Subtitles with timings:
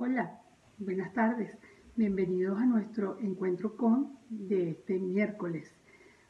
[0.00, 0.40] Hola,
[0.78, 1.58] buenas tardes.
[1.96, 5.74] Bienvenidos a nuestro encuentro con de este miércoles.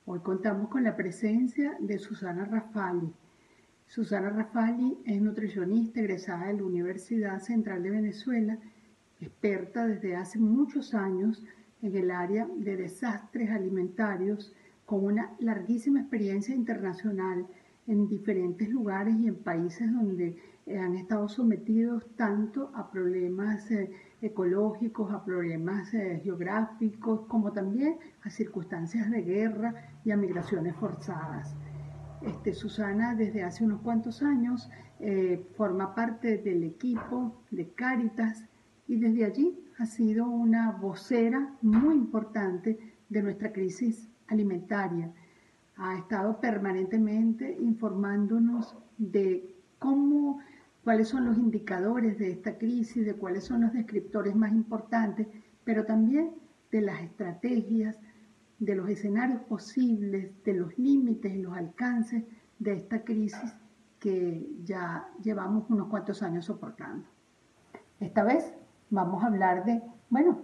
[0.06, 3.12] Hoy contamos con la presencia de Susana Rafali.
[3.86, 8.58] Susana Rafali es nutricionista egresada de la Universidad Central de Venezuela,
[9.20, 11.44] experta desde hace muchos años
[11.82, 14.54] en el área de desastres alimentarios,
[14.86, 17.46] con una larguísima experiencia internacional
[17.88, 23.90] en diferentes lugares y en países donde eh, han estado sometidos tanto a problemas eh,
[24.20, 31.56] ecológicos, a problemas eh, geográficos, como también a circunstancias de guerra y a migraciones forzadas.
[32.20, 34.70] Este, Susana desde hace unos cuantos años
[35.56, 38.44] forma parte del equipo de Cáritas
[38.88, 42.76] y desde allí ha sido una vocera muy importante
[43.08, 45.12] de nuestra crisis alimentaria.
[45.78, 50.40] Ha estado permanentemente informándonos de cómo,
[50.84, 55.28] cuáles son los indicadores de esta crisis, de cuáles son los descriptores más importantes,
[55.64, 56.32] pero también
[56.72, 57.96] de las estrategias,
[58.58, 62.24] de los escenarios posibles, de los límites y los alcances
[62.58, 63.54] de esta crisis
[64.00, 67.06] que ya llevamos unos cuantos años soportando.
[68.00, 68.52] Esta vez
[68.90, 70.40] vamos a hablar de, bueno,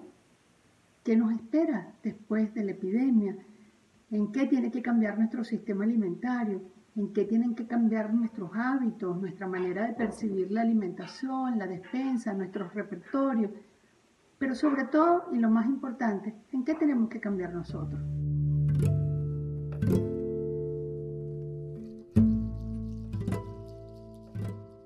[1.03, 3.36] ¿qué nos espera después de la epidemia?
[4.10, 6.62] ¿En qué tiene que cambiar nuestro sistema alimentario?
[6.94, 12.34] ¿En qué tienen que cambiar nuestros hábitos, nuestra manera de percibir la alimentación, la despensa,
[12.34, 13.50] nuestros repertorios?
[14.38, 18.00] Pero sobre todo, y lo más importante, ¿en qué tenemos que cambiar nosotros?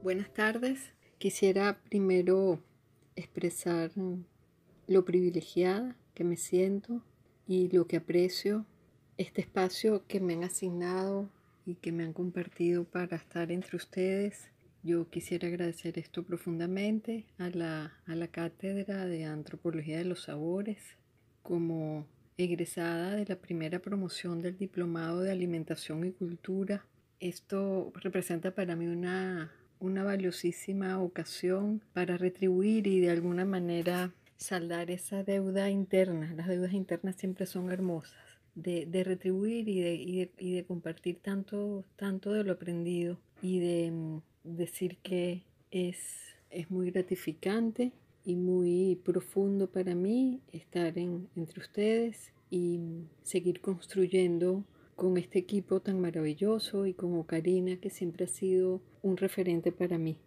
[0.02, 0.92] Buenas tardes.
[1.18, 2.60] Quisiera primero
[3.16, 3.90] expresar
[4.86, 7.02] lo privilegiada que me siento
[7.46, 8.64] y lo que aprecio
[9.18, 11.28] este espacio que me han asignado
[11.66, 14.50] y que me han compartido para estar entre ustedes.
[14.82, 20.78] Yo quisiera agradecer esto profundamente a la, a la Cátedra de Antropología de los Sabores
[21.42, 22.06] como
[22.38, 26.86] egresada de la primera promoción del Diplomado de Alimentación y Cultura.
[27.20, 34.90] Esto representa para mí una una valiosísima ocasión para retribuir y de alguna manera saldar
[34.90, 36.32] esa deuda interna.
[36.34, 38.27] Las deudas internas siempre son hermosas.
[38.62, 44.20] De, retribuir y de, y de, compartir tanto, tanto de lo aprendido y de mm,
[44.42, 45.98] decir que es,
[46.50, 47.92] es muy gratificante
[48.24, 52.80] y muy profundo para mí estar entre ustedes y
[53.22, 54.64] seguir construyendo
[54.96, 59.96] con este equipo tan maravilloso y como Karina, que siempre ha sido un referente para
[59.96, 60.18] mí.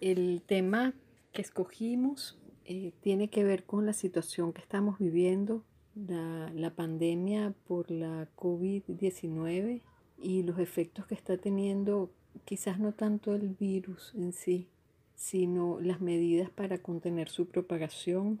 [0.00, 0.94] El tema
[1.32, 5.62] que escogimos eh, tiene que ver con la situación que estamos viviendo,
[5.94, 9.82] la, la pandemia por la COVID-19
[10.18, 12.10] y los efectos que está teniendo,
[12.44, 14.68] quizás no tanto el virus en sí,
[15.14, 18.40] sino las medidas para contener su propagación,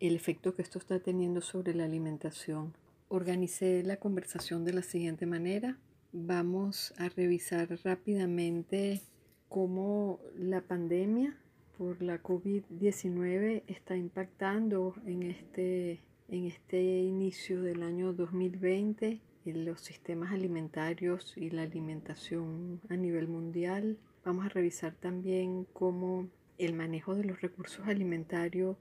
[0.00, 2.74] el efecto que esto está teniendo sobre la alimentación
[3.12, 5.76] organicé la conversación de la siguiente manera.
[6.12, 9.02] Vamos a revisar rápidamente
[9.50, 11.36] cómo la pandemia
[11.76, 16.00] por la COVID-19 está impactando en este,
[16.32, 23.28] en este inicio del año 2020 en los sistemas alimentarios y la alimentación a nivel
[23.28, 23.98] mundial.
[24.24, 26.26] Vamos a revisar también cómo
[26.56, 28.78] el manejo de los recursos alimentarios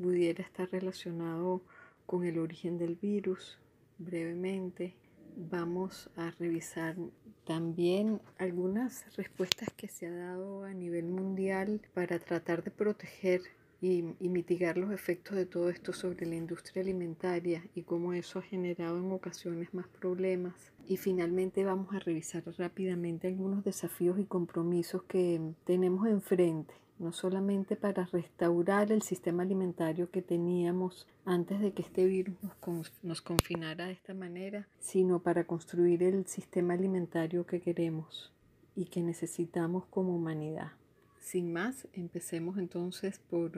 [0.00, 1.60] pudiera estar relacionado
[2.06, 3.58] con el origen del virus.
[3.98, 4.94] Brevemente
[5.36, 6.96] vamos a revisar
[7.44, 13.42] también algunas respuestas que se ha dado a nivel mundial para tratar de proteger
[13.80, 18.42] y, mitigar los efectos de todo esto sobre la industria alimentaria y cómo eso ha
[18.42, 20.54] generado en ocasiones más problemas.
[20.86, 27.76] Y finalmente vamos a revisar rápidamente algunos desafíos y compromisos que tenemos enfrente no solamente
[27.76, 32.36] para restaurar el sistema alimentario que teníamos antes de que este virus
[33.02, 38.32] nos, confinara de esta manera, sino para construir el sistema alimentario que queremos
[38.74, 40.72] y que necesitamos como humanidad.
[41.28, 43.52] Sin más, empecemos entonces por,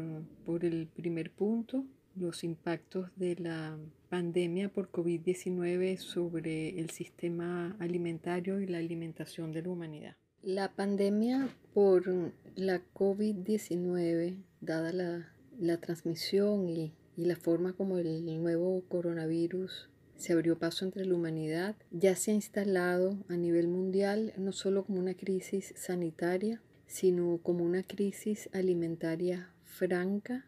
[0.44, 1.84] por el primer punto,
[2.16, 3.78] los impactos de la
[4.08, 10.16] pandemia por COVID-19 sobre el sistema alimentario y la alimentación de la humanidad.
[10.42, 19.90] La pandemia por la COVID-19, dada la, transmisión y, la forma como el nuevo coronavirus
[20.16, 24.84] se abrió paso entre la humanidad, ya se ha instalado a nivel mundial no solo
[24.84, 30.44] como una crisis sanitaria, sino como una crisis alimentaria franca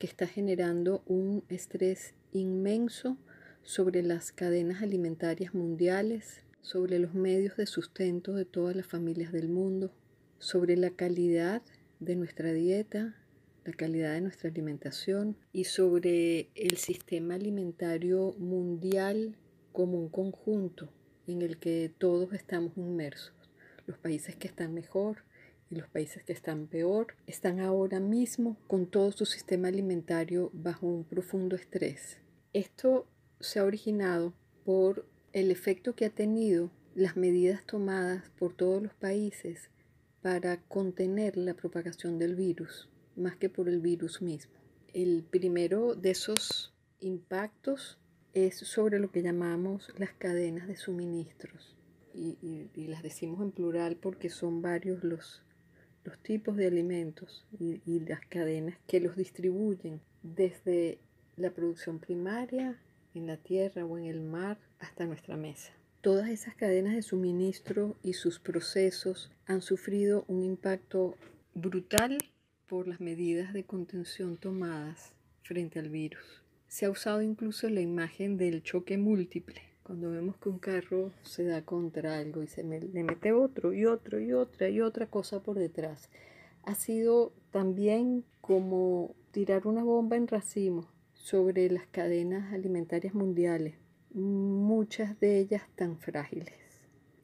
[0.00, 3.16] que está generando un estrés inmenso
[3.62, 9.48] sobre las cadenas alimentarias mundiales, sobre los medios de sustento de todas las familias del
[9.48, 9.92] mundo,
[10.40, 11.62] sobre la calidad
[12.00, 13.14] de nuestra dieta,
[13.64, 19.36] la calidad de nuestra alimentación y sobre el sistema alimentario mundial
[19.70, 20.92] como un conjunto
[21.28, 23.32] en el que todos estamos inmersos.
[23.86, 25.27] Los países que están mejor
[25.70, 30.86] y los países que están peor están ahora mismo con todo su sistema alimentario bajo
[30.86, 32.18] un profundo estrés.
[32.52, 33.06] Esto
[33.40, 34.32] se ha originado
[34.64, 39.70] por el efecto que ha tenido las medidas tomadas por todos los países
[40.22, 44.52] para contener la propagación del virus, más que por el virus mismo.
[44.92, 47.98] El primero de esos impactos
[48.32, 51.76] es sobre lo que llamamos las cadenas de suministros.
[52.14, 55.42] Y, las decimos en plural porque son varios los,
[56.04, 60.98] los tipos de alimentos y, y las cadenas que los distribuyen desde
[61.36, 62.78] la producción primaria
[63.14, 65.72] en la tierra o en el mar hasta nuestra mesa.
[66.00, 71.16] Todas esas cadenas de suministro y sus procesos han sufrido un impacto
[71.54, 72.18] brutal
[72.68, 75.12] por las medidas de contención tomadas
[75.42, 76.42] frente al virus.
[76.68, 81.44] Se ha usado incluso la imagen del choque múltiple, cuando vemos que un carro se
[81.44, 85.42] da contra algo y se le mete otro y otro y otra y otra cosa
[85.42, 86.10] por detrás.
[86.62, 93.76] Ha sido también como tirar una bomba en racimo sobre las cadenas alimentarias mundiales
[94.12, 96.52] muchas de ellas tan frágiles.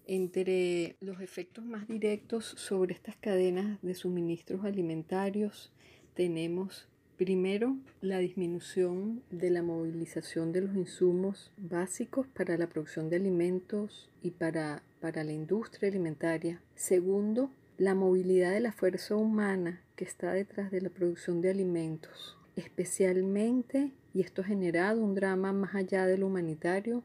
[0.06, 5.70] Entre los efectos más directos sobre estas cadenas de suministros alimentarios
[6.14, 13.16] tenemos primero la disminución de la movilización de los insumos básicos para la producción de
[13.16, 16.60] alimentos y para, para la industria alimentaria.
[16.74, 22.36] Segundo, la movilidad de la fuerza humana que está detrás de la producción de alimentos,
[22.56, 27.02] especialmente y esto ha generado un drama más allá de lo humanitario,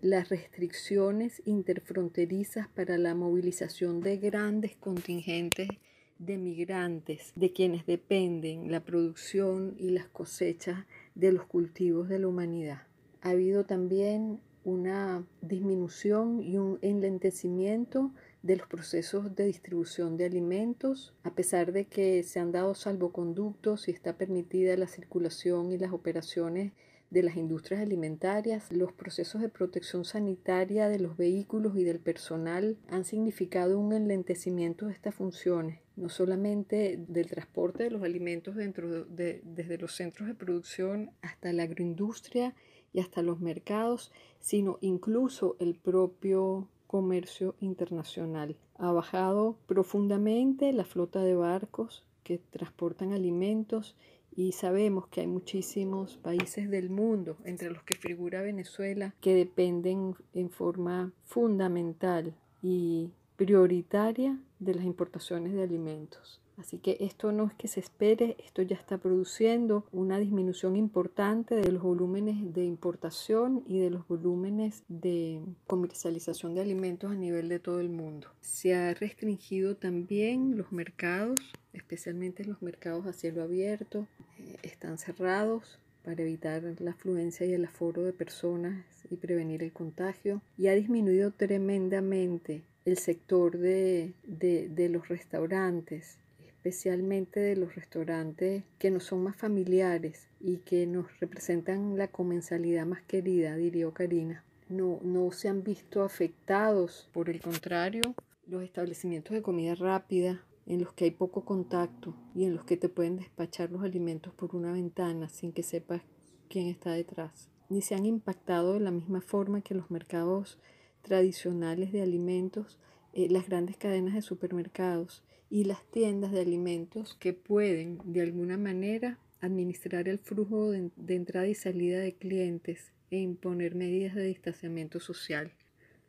[0.00, 5.68] las restricciones interfronterizas para la movilización de grandes contingentes
[6.18, 12.28] de migrantes, de quienes dependen la producción y las cosechas de los cultivos de la
[12.28, 12.82] humanidad.
[13.22, 21.14] Ha habido también una disminución y un enlentecimiento de los procesos de distribución de alimentos,
[21.22, 25.92] a pesar de que se han dado salvoconductos y está permitida la circulación y las
[25.92, 26.72] operaciones
[27.10, 32.76] de las industrias alimentarias, los procesos de protección sanitaria de los vehículos y del personal
[32.88, 39.04] han significado un enlentecimiento de estas funciones, no solamente del transporte de los alimentos dentro
[39.04, 42.54] de, desde los centros de producción hasta la agroindustria
[42.92, 48.56] y hasta los mercados, sino incluso el propio comercio internacional.
[48.76, 53.96] Ha bajado profundamente la flota de barcos que transportan alimentos
[54.34, 60.14] y sabemos que hay muchísimos países del mundo, entre los que figura Venezuela, que dependen
[60.34, 66.40] en forma fundamental y prioritaria de las importaciones de alimentos.
[66.56, 71.54] Así que esto no es que se espere, esto ya está produciendo una disminución importante
[71.54, 77.50] de los volúmenes de importación y de los volúmenes de comercialización de alimentos a nivel
[77.50, 78.28] de todo el mundo.
[78.40, 81.38] Se ha restringido también los mercados,
[81.74, 84.06] especialmente los mercados a cielo abierto,
[84.38, 89.72] eh, están cerrados para evitar la afluencia y el aforo de personas y prevenir el
[89.72, 90.40] contagio.
[90.56, 96.18] Y ha disminuido tremendamente el sector de, de los restaurantes
[96.66, 102.84] especialmente de los restaurantes que nos son más familiares y que nos representan la comensalidad
[102.84, 104.42] más querida, diría Karina.
[104.68, 108.02] No, no se han visto afectados, por el contrario,
[108.48, 112.76] los establecimientos de comida rápida en los que hay poco contacto y en los que
[112.76, 116.02] te pueden despachar los alimentos por una ventana sin que sepas
[116.48, 117.48] quién está detrás.
[117.68, 120.58] Ni se han impactado de la misma forma que los mercados
[121.06, 122.80] tradicionales de alimentos,
[123.12, 128.58] eh, las grandes cadenas de supermercados y las tiendas de alimentos que pueden de alguna
[128.58, 134.98] manera administrar el flujo de, entrada y salida de clientes e imponer medidas de distanciamiento
[134.98, 135.52] social.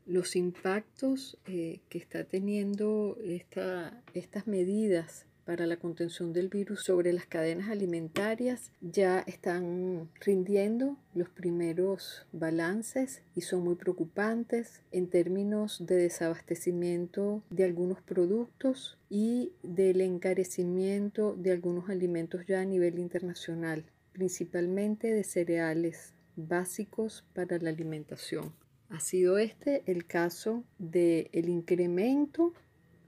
[0.07, 7.13] Los impactos eh, que está teniendo esta, estas medidas para la contención del virus sobre
[7.13, 15.85] las cadenas alimentarias ya están rindiendo los primeros balances y son muy preocupantes en términos
[15.87, 23.85] de desabastecimiento de algunos productos y del encarecimiento de algunos alimentos ya a nivel internacional,
[24.11, 28.51] principalmente de cereales básicos para la alimentación.
[28.89, 32.51] Ha sido este el caso del el incremento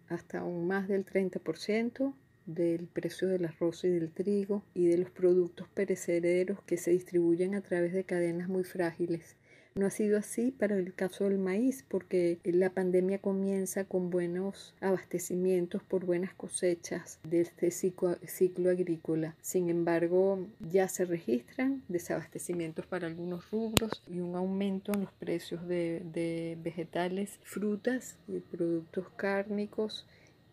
[0.08, 2.13] hasta un más del 30%
[2.49, 7.53] del precio del arroz y del trigo y de los productos perecederos que se distribuyen
[7.53, 9.35] a través de cadenas muy frágiles,
[9.75, 14.73] No ha sido así para el caso del maíz, porque la pandemia comienza con buenos
[14.81, 19.35] abastecimientos por buenas cosechas de este ciclo, agrícola.
[19.41, 25.65] Sin embargo, ya se registran desabastecimientos para algunos rubros y un aumento en los precios
[25.67, 30.07] de, de vegetales, frutas y productos cárnicos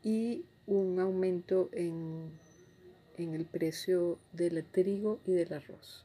[0.04, 2.30] y un aumento en,
[3.16, 6.04] en el precio del trigo y del arroz.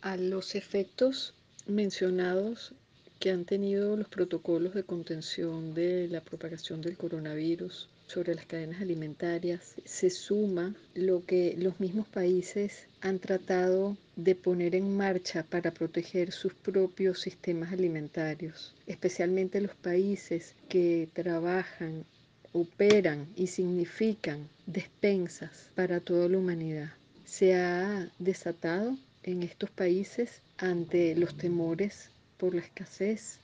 [0.00, 1.34] A los efectos
[1.66, 2.74] mencionados
[3.18, 8.82] que han tenido los protocolos de contención de la propagación del coronavirus sobre las cadenas
[8.82, 15.72] alimentarias, se suma lo que los mismos países han tratado de poner en marcha para
[15.72, 22.04] proteger sus propios sistemas alimentarios, especialmente los países que trabajan,
[22.54, 26.92] operan y significan despensas para toda la humanidad.
[27.24, 33.40] Se ha desatado en estos países ante los temores por la escasez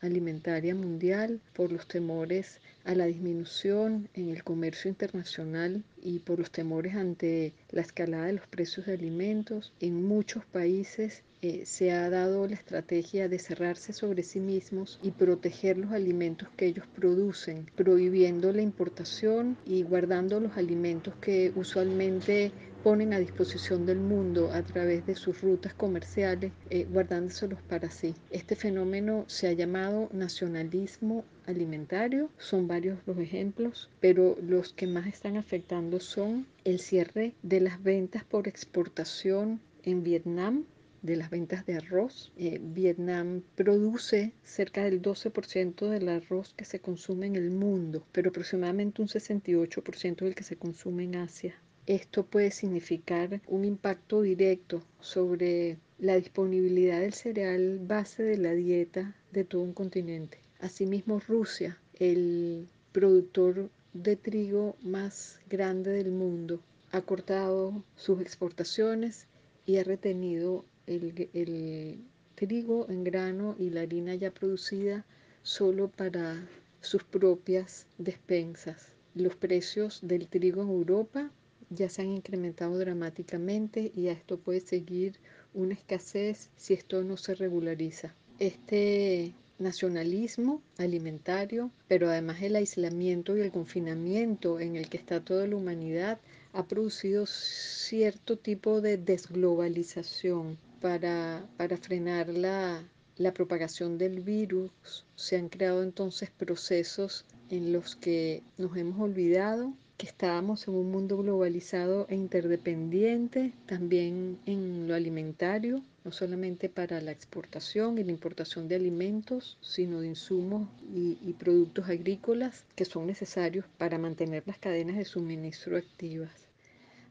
[0.00, 6.50] alimentaria mundial, por los temores a la disminución en el comercio internacional y por los
[6.50, 9.72] temores ante la escalada de los precios de alimentos.
[9.78, 15.12] En muchos países eh, se ha dado la estrategia de cerrarse sobre sí mismos y
[15.12, 22.52] proteger los alimentos que ellos producen, prohibiendo la importación y guardando los alimentos que usualmente
[22.82, 28.14] ponen a disposición del mundo a través de sus rutas comerciales, eh, guardándoselos para sí.
[28.30, 35.06] Este fenómeno se ha llamado nacionalismo alimentario, son varios los ejemplos, pero los que más
[35.06, 40.64] están afectando son el cierre de las ventas por exportación en Vietnam,
[41.02, 42.32] de las ventas de arroz.
[42.36, 48.30] Eh, Vietnam produce cerca del 12% del arroz que se consume en el mundo, pero
[48.30, 51.54] aproximadamente un 68% del que se consume en Asia.
[51.86, 59.16] Esto puede significar un impacto directo sobre la disponibilidad del cereal base de la dieta
[59.32, 60.38] de todo un continente.
[60.60, 66.60] Asimismo, Rusia, el productor de trigo más grande del mundo,
[66.92, 69.26] ha cortado sus exportaciones
[69.66, 72.04] y ha retenido el, el
[72.34, 75.04] trigo en grano y la harina ya producida
[75.42, 76.48] solo para
[76.80, 78.92] sus propias despensas.
[79.14, 81.30] Los precios del trigo en Europa
[81.70, 85.16] ya se han incrementado dramáticamente y a esto puede seguir
[85.54, 88.14] una escasez si esto no se regulariza.
[88.38, 95.46] Este nacionalismo alimentario, pero además el aislamiento y el confinamiento en el que está toda
[95.48, 96.20] la humanidad,
[96.52, 102.82] ha producido cierto tipo de desglobalización para, para frenar la,
[103.16, 105.04] la propagación del virus.
[105.16, 110.92] Se han creado entonces procesos en los que nos hemos olvidado que estábamos en un
[110.92, 118.12] mundo globalizado e interdependiente, también en lo alimentario, no solamente para la exportación y la
[118.12, 124.58] importación de alimentos, sino de insumos y, productos agrícolas que son necesarios para mantener las
[124.58, 126.47] cadenas de suministro activas.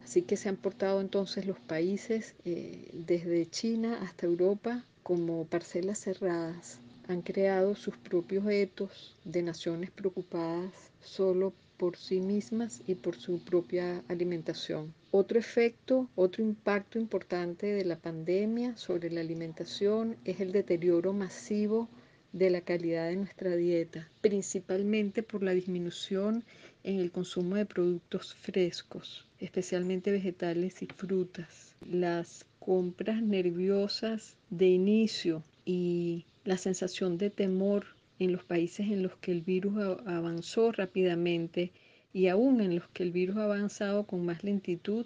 [0.07, 5.99] Así que se han portado entonces los países eh, desde China hasta Europa como parcelas
[5.99, 6.79] cerradas.
[7.09, 10.71] Han creado sus propios etos de naciones preocupadas
[11.01, 14.93] solo por sí mismas y por su propia alimentación.
[15.11, 21.89] Otro efecto, otro impacto importante de la pandemia sobre la alimentación es el deterioro masivo
[22.31, 26.45] de la calidad de nuestra dieta, principalmente por la disminución
[26.84, 31.75] en el consumo de productos frescos, especialmente vegetales y frutas.
[31.89, 37.86] Las compras nerviosas de inicio y la sensación de temor
[38.19, 41.72] en los países en los que el virus avanzó rápidamente
[42.13, 45.05] y aún en los que el virus ha avanzado con más lentitud,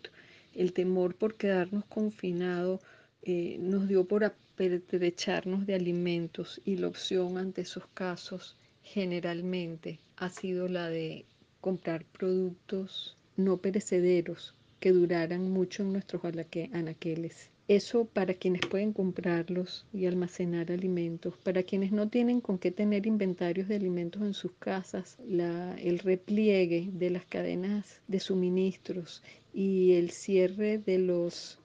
[0.55, 2.79] el temor por quedarnos confinados
[3.23, 10.29] eh, nos dio por apertrecharnos de alimentos y la opción ante esos casos generalmente ha
[10.29, 11.25] sido la de
[11.61, 17.49] comprar productos no perecederos que duraran mucho en nuestros anaqueles.
[17.67, 23.05] Eso para quienes pueden comprarlos y almacenar alimentos, para quienes no tienen con qué tener
[23.05, 30.09] inventarios de alimentos en sus casas, el repliegue de las cadenas de suministros y el
[30.09, 31.59] cierre de los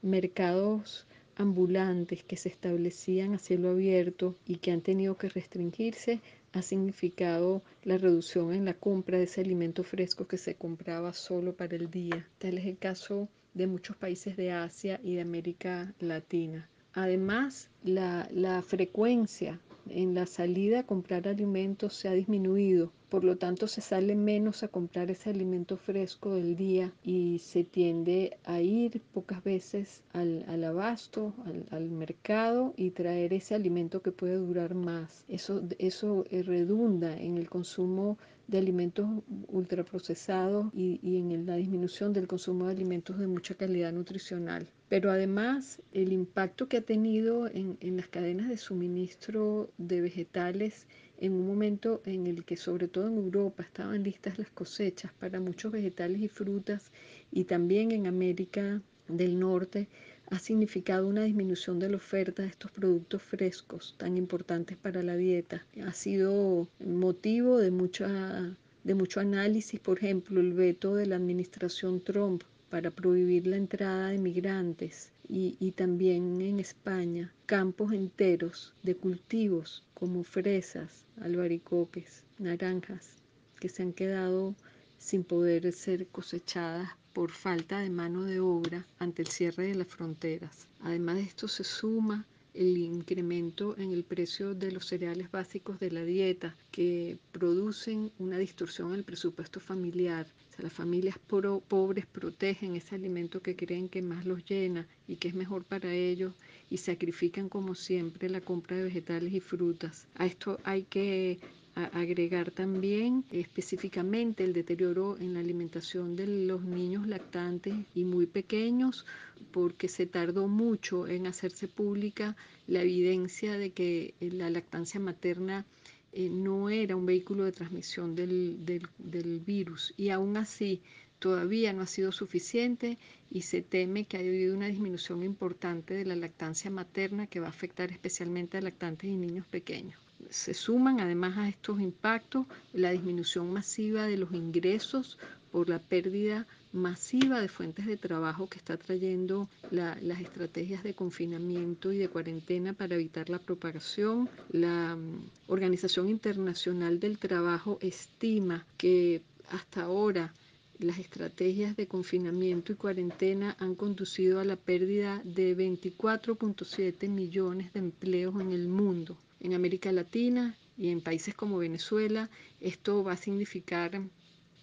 [0.00, 1.06] mercados
[1.36, 6.20] ambulantes que se establecían a cielo abierto y que han tenido que restringirse
[6.52, 11.54] ha significado la reducción en la compra de ese alimento fresco que se compraba solo
[11.54, 12.28] para el día.
[12.38, 16.68] Tal es el caso de muchos países de Asia y de América Latina.
[16.94, 23.68] Además, la, frecuencia en la salida a comprar alimentos se ha disminuido por lo tanto
[23.68, 29.02] se sale menos a comprar ese alimento fresco del día y se tiende a ir
[29.12, 31.34] pocas veces al, abasto,
[31.72, 35.26] al, mercado y traer ese alimento que puede durar más.
[35.28, 38.16] Eso, eso eh, redunda en el consumo
[38.48, 39.06] de alimentos
[39.48, 44.66] ultraprocesados y, y en la disminución del consumo de alimentos de mucha calidad nutricional.
[44.88, 50.86] Pero además el impacto que ha tenido en, en las cadenas de suministro de vegetales
[51.18, 55.40] en un momento en el que sobre todo en Europa estaban listas las cosechas para
[55.40, 56.90] muchos vegetales y frutas
[57.30, 59.88] y también en América del Norte
[60.30, 65.16] ha significado una disminución de la oferta de estos productos frescos tan importantes para la
[65.16, 65.66] dieta.
[65.84, 72.00] Ha sido motivo de, mucha, de mucho análisis, por ejemplo, el veto de la administración
[72.00, 79.84] Trump para prohibir la entrada de migrantes y, también en España campos enteros de cultivos
[79.94, 83.22] como fresas, albaricoques, naranjas
[83.60, 84.54] que se han quedado
[84.98, 89.88] sin poder ser cosechadas por falta de mano de obra ante el cierre de las
[89.88, 90.66] fronteras.
[90.80, 95.90] Además de esto se suma el incremento en el precio de los cereales básicos de
[95.90, 100.26] la dieta que producen una distorsión el presupuesto familiar.
[100.50, 105.16] O sea, las familias pobres protegen ese alimento que creen que más los llena y
[105.16, 106.34] que es mejor para ellos
[106.68, 110.06] y sacrifican como siempre la compra de vegetales y frutas.
[110.14, 111.38] A esto hay que
[111.74, 119.06] agregar también específicamente el deterioro en la alimentación de los niños lactantes y muy pequeños
[119.52, 122.36] porque se tardó mucho en hacerse pública
[122.66, 125.64] la evidencia de que la lactancia materna
[126.12, 128.58] eh, no era un vehículo de transmisión del,
[128.98, 129.94] del virus.
[129.96, 130.82] Y aún así
[131.18, 132.98] todavía no ha sido suficiente
[133.30, 137.46] y se teme que haya habido una disminución importante de la lactancia materna que va
[137.46, 139.98] a afectar especialmente a lactantes y niños pequeños
[140.32, 145.18] se suman además a estos impactos la disminución masiva de los ingresos
[145.50, 151.92] por la pérdida masiva de fuentes de trabajo que está trayendo las estrategias de confinamiento
[151.92, 154.30] y de cuarentena para evitar la propagación.
[154.50, 159.20] La mm, Organización Internacional del Trabajo estima que
[159.50, 160.32] hasta ahora
[160.78, 167.80] las estrategias de confinamiento y cuarentena han conducido a la pérdida de 24.7 millones de
[167.80, 173.16] empleos en el mundo en América Latina y en países como Venezuela, esto va a
[173.16, 174.00] significar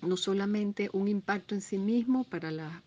[0.01, 2.81] no solamente un impacto en sí mismo para la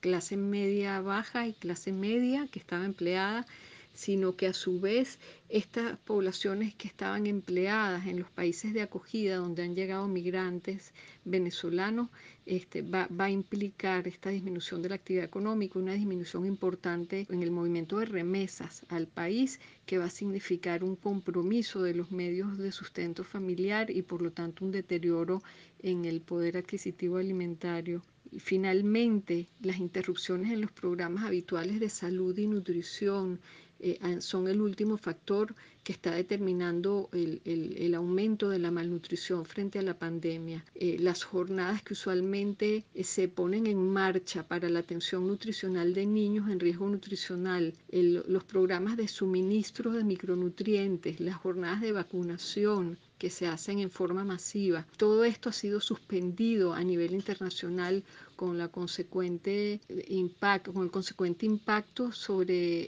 [0.00, 3.44] clase media baja y clase media que estaba empleada,
[3.92, 9.36] sino que a su vez estas poblaciones que estaban empleadas en los países de acogida
[9.36, 12.08] donde han llegado migrantes venezolanos,
[12.46, 17.42] este, va, va, a implicar esta disminución de la actividad económica, una disminución importante en
[17.42, 22.58] el movimiento de remesas al país, que va a significar un compromiso de los medios
[22.58, 25.42] de sustento familiar y por lo tanto un deterioro
[25.80, 28.02] en el poder adquisitivo alimentario.
[28.30, 33.40] Y finalmente, las interrupciones en los programas habituales de salud y nutrición,
[33.82, 39.82] eh, son el último factor que está determinando el, aumento de la malnutrición frente a
[39.82, 40.64] la pandemia.
[40.76, 46.06] Eh, las jornadas que usualmente eh, se ponen en marcha para la atención nutricional de
[46.06, 53.30] niños en riesgo nutricional, los programas de suministro de micronutrientes, las jornadas de vacunación, que
[53.30, 54.84] se hacen en forma masiva.
[54.96, 58.02] Todo esto ha sido suspendido a nivel internacional
[58.34, 62.82] con la consecuente impacto, con el consecuente impacto sobre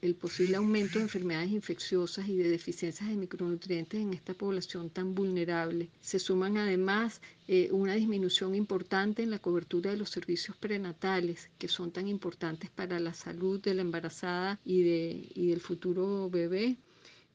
[0.00, 5.14] el, posible aumento de enfermedades infecciosas y de deficiencias de micronutrientes en esta población tan
[5.14, 5.90] vulnerable.
[6.00, 11.68] Se suman además eh, una disminución importante en la cobertura de los servicios prenatales, que
[11.68, 16.78] son tan importantes para la salud de la embarazada y, de, y del futuro bebé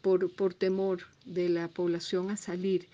[0.01, 2.87] por, temor de la población a salir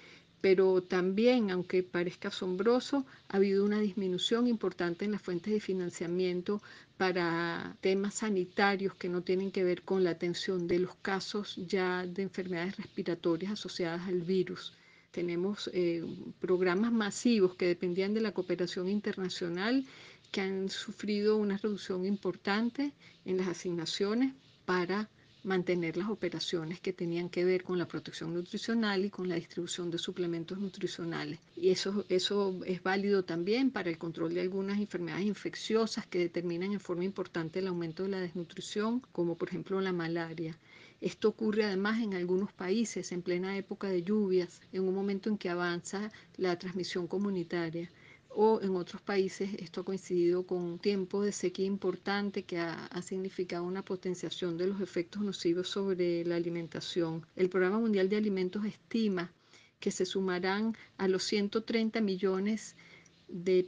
[0.46, 6.62] pero también, aunque parezca asombroso, ha habido una disminución importante en las fuentes de financiamiento
[6.98, 12.06] para temas sanitarios que no tienen que ver con la atención de los casos ya
[12.06, 14.74] de enfermedades respiratorias asociadas al virus.
[15.10, 16.06] Tenemos eh,
[16.40, 19.84] programas masivos que dependían de la cooperación internacional
[20.32, 22.92] que han sufrido una reducción importante
[23.26, 24.34] en las asignaciones
[24.66, 25.10] para
[25.46, 29.92] mantener las operaciones que tenían que ver con la protección nutricional y con la distribución
[29.92, 31.40] de suplementos nutricionales.
[31.56, 36.74] Y eso, eso es válido también para el control de algunas enfermedades infecciosas que determinan
[36.74, 40.58] en forma importante el aumento de la desnutrición, como por ejemplo la malaria.
[41.00, 45.38] Esto ocurre además en algunos países en plena época de lluvias, en un momento en
[45.38, 47.90] que avanza la transmisión comunitaria
[48.38, 53.02] o en otros países esto ha coincidido con un tiempo de sequía importante que ha,
[53.02, 57.26] significado una potenciación de los efectos nocivos sobre la alimentación.
[57.36, 59.32] El Programa Mundial de Alimentos estima
[59.80, 62.95] que se sumarán a los 130 millones de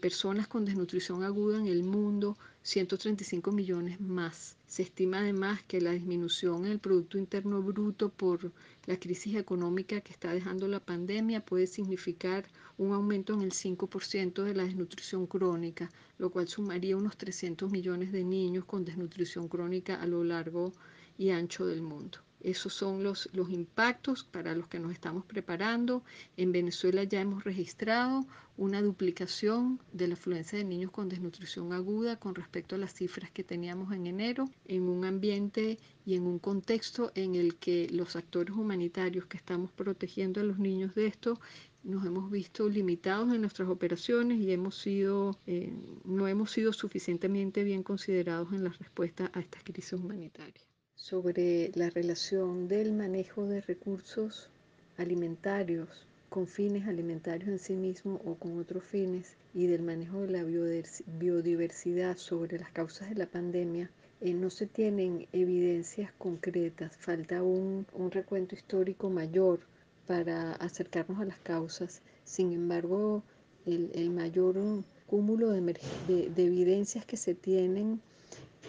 [0.01, 4.57] personas con desnutrición aguda en el mundo, 135 millones más.
[4.67, 8.51] Se estima además que la disminución en el Producto Interno Bruto por
[8.85, 12.45] la crisis económica que está dejando la pandemia puede significar
[12.77, 18.11] un aumento en el 5% de la desnutrición crónica, lo cual sumaría unos 300 millones
[18.11, 20.73] de niños con desnutrición crónica a lo largo
[21.17, 22.19] y ancho del mundo.
[22.41, 26.03] Esos son los, los impactos para los que nos estamos preparando.
[26.35, 28.25] En Venezuela ya hemos registrado
[28.57, 33.29] una duplicación de la afluencia de niños con desnutrición aguda con respecto a las cifras
[33.31, 38.15] que teníamos en enero, en un ambiente y en un contexto en el que los
[38.15, 41.39] actores humanitarios que estamos protegiendo a los niños de esto
[41.83, 45.71] nos hemos visto limitados en nuestras operaciones y hemos sido, eh,
[46.03, 50.66] no hemos sido suficientemente bien considerados en la respuesta a esta crisis humanitaria
[50.97, 54.49] sobre la relación del manejo de recursos
[54.97, 60.31] alimentarios con fines alimentarios en sí mismo o con otros fines y del manejo de
[60.31, 67.43] la biodiversidad sobre las causas de la pandemia, eh, no se tienen evidencias concretas, falta
[67.43, 69.59] un, recuento histórico mayor
[70.07, 72.01] para acercarnos a las causas.
[72.23, 73.23] Sin embargo,
[73.65, 78.01] el, mayor cúmulo de evidencias que se tienen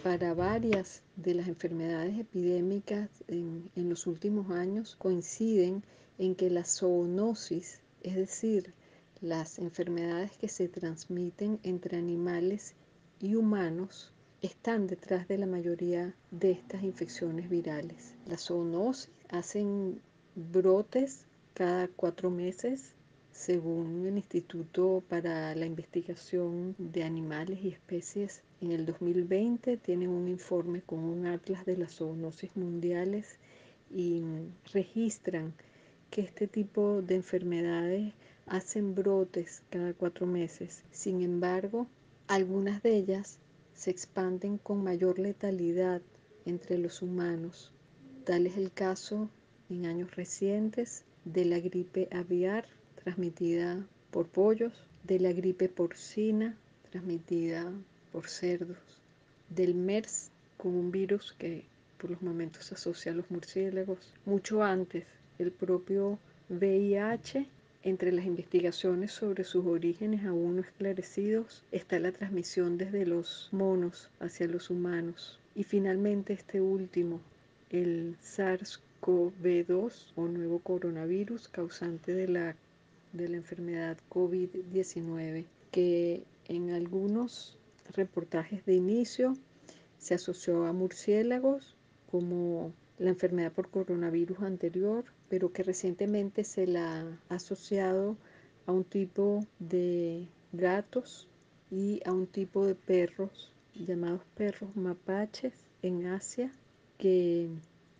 [0.03, 5.83] para varias de las enfermedades epidémicas en, los últimos años coinciden
[6.17, 8.73] en que la zoonosis, es decir,
[9.21, 12.75] las enfermedades que se transmiten entre animales
[13.19, 18.13] y humanos, están detrás de la mayoría de estas infecciones virales.
[18.25, 20.01] La zoonosis hacen
[20.35, 22.93] brotes cada cuatro meses
[23.39, 30.27] según el Instituto para la Investigación de Animales y Especies, en el 2020 tienen un
[30.27, 33.39] informe con un atlas de las zoonosis mundiales
[33.89, 34.23] y
[34.73, 35.53] registran
[36.09, 38.13] que este tipo de enfermedades
[38.45, 40.83] hacen brotes cada cuatro meses.
[40.91, 41.87] Sin embargo,
[42.27, 43.39] algunas de ellas
[43.73, 46.01] se expanden con mayor letalidad
[46.45, 47.71] entre los humanos.
[48.25, 49.29] Tal es el caso
[49.69, 52.65] en años recientes de la gripe aviar
[53.03, 56.55] transmitida por pollos, de la gripe porcina
[56.91, 57.71] transmitida
[58.11, 58.77] por cerdos,
[59.49, 61.63] del MERS con un virus que
[61.97, 64.13] por los momentos se asocia a los murciélagos.
[64.25, 65.05] Mucho antes,
[65.37, 67.47] el propio VIH,
[67.83, 74.09] entre las investigaciones sobre sus orígenes aún no esclarecidos, está la transmisión desde los monos
[74.19, 75.39] hacia los humanos.
[75.55, 77.21] Y finalmente este último,
[77.69, 82.55] el SARS-CoV-2 o nuevo coronavirus causante de la
[83.13, 87.57] de la enfermedad COVID-19, que en algunos
[87.93, 89.33] reportajes de inicio
[89.97, 91.75] se asoció a murciélagos
[92.09, 98.17] como la enfermedad por coronavirus anterior, pero que recientemente se la ha asociado
[98.65, 101.27] a un tipo de gatos
[101.71, 106.51] y a un tipo de perros llamados perros mapaches en Asia
[106.97, 107.49] que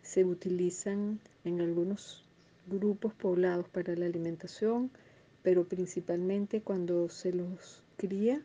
[0.02, 2.24] se utilizan en algunos
[2.70, 4.90] grupos poblados para la alimentación,
[5.42, 8.42] pero principalmente cuando se los cría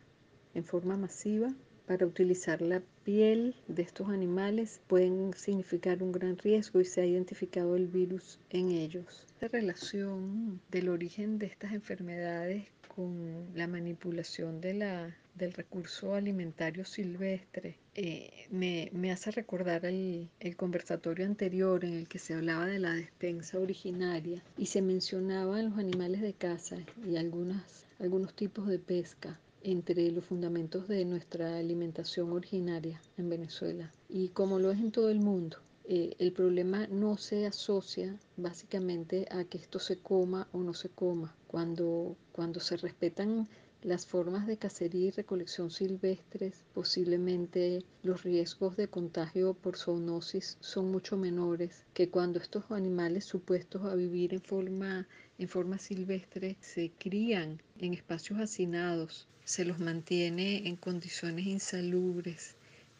[0.53, 1.53] en forma masiva
[1.85, 7.05] para utilizar la piel de estos animales pueden significar un gran riesgo y se ha
[7.05, 9.27] identificado el virus en ellos.
[9.39, 16.85] La relación del origen de estas enfermedades con la manipulación de la, del recurso alimentario
[16.85, 22.65] silvestre eh, me, me, hace recordar el, el, conversatorio anterior en el que se hablaba
[22.65, 28.67] de la despensa originaria y se mencionaban los animales de caza y algunas, algunos tipos
[28.67, 34.79] de pesca entre los fundamentos de nuestra alimentación originaria en Venezuela y como lo es
[34.79, 35.57] en todo el mundo.
[35.87, 40.89] Eh, el problema no se asocia básicamente a que esto se coma o no se
[40.89, 41.35] coma.
[41.47, 43.47] Cuando, cuando se respetan
[43.85, 50.91] las formas de cacería y recolección silvestres, posiblemente los riesgos de contagio por zoonosis son
[50.91, 56.89] mucho menores que cuando estos animales supuestos a vivir en forma, en forma silvestre se
[56.97, 62.55] crían en espacios hacinados, se los mantiene en condiciones insalubres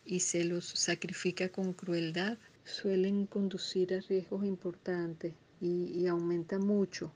[0.05, 7.11] y se los sacrifica con crueldad suelen conducir a riesgos importantes y, aumenta mucho,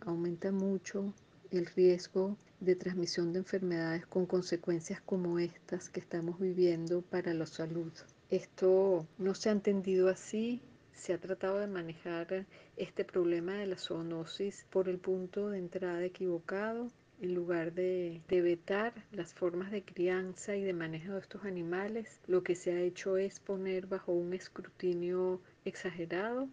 [0.00, 1.12] aumenta mucho
[1.50, 7.46] el riesgo de transmisión de enfermedades con consecuencias como estas que estamos viviendo para la
[7.46, 7.92] salud.
[8.30, 10.60] Esto no se ha entendido así,
[10.92, 12.46] se ha tratado de manejar
[12.76, 16.88] este problema de la zoonosis por el punto de entrada equivocado
[17.20, 22.42] en lugar de, vetar las formas de crianza y de manejo de estos animales, lo
[22.42, 26.48] que se ha hecho es poner bajo un escrutinio exagerado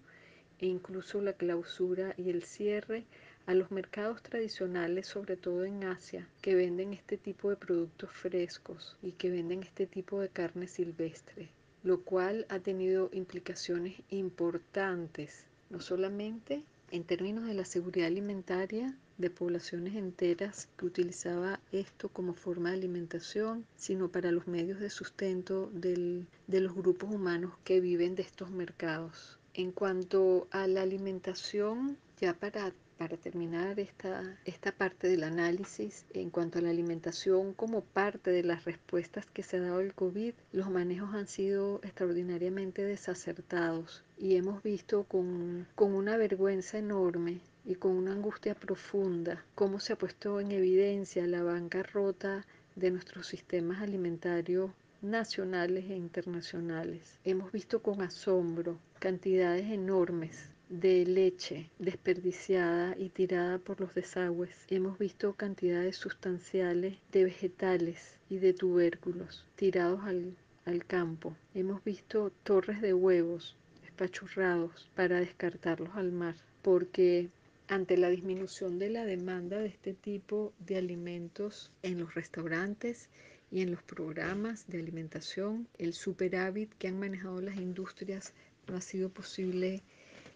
[0.60, 3.06] e incluso la clausura y el cierre
[3.48, 8.98] a los mercados tradicionales, sobre todo en Asia, que venden este tipo de productos frescos
[9.02, 11.50] y que venden este tipo de carne silvestre,
[11.82, 19.30] lo cual ha tenido implicaciones importantes, no solamente en términos de la seguridad alimentaria de
[19.30, 25.70] poblaciones enteras que utilizaba esto como forma de alimentación, sino para los medios de sustento
[25.74, 29.40] de los grupos humanos que viven de estos mercados.
[29.54, 36.30] En cuanto a la alimentación, ya para para terminar esta, esta parte del análisis, en
[36.30, 40.34] cuanto a la alimentación como parte de las respuestas que se ha dado el COVID,
[40.52, 47.76] los manejos han sido extraordinariamente desacertados y hemos visto con, con una vergüenza enorme y
[47.76, 53.82] con una angustia profunda cómo se ha puesto en evidencia la bancarrota de nuestros sistemas
[53.82, 57.20] alimentarios nacionales e internacionales.
[57.24, 64.66] Hemos visto con asombro cantidades enormes de leche desperdiciada y tirada por los desagües.
[64.68, 71.36] Hemos visto cantidades sustanciales de vegetales y de tubérculos tirados al, al campo.
[71.54, 77.30] Hemos visto torres de huevos espachurrados para descartarlos al mar, porque
[77.70, 83.10] ante la disminución de la demanda de este tipo de alimentos en los restaurantes
[83.52, 88.34] y en los programas de alimentación, el superávit que han manejado las industrias
[88.68, 89.84] no ha sido posible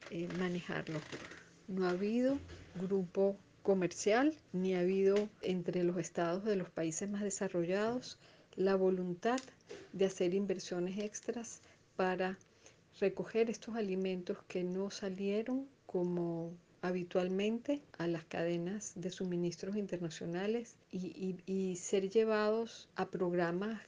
[0.09, 0.99] eh, manejarlo.
[1.67, 2.37] No ha habido
[2.75, 8.17] grupo comercial ni ha habido entre los estados de los países más desarrollados
[8.55, 9.39] la voluntad
[9.93, 11.61] de hacer inversiones extras
[11.95, 12.37] para
[12.99, 21.35] recoger estos alimentos que no salieron como habitualmente a las cadenas de suministros internacionales y,
[21.45, 23.79] y, ser llevados a programas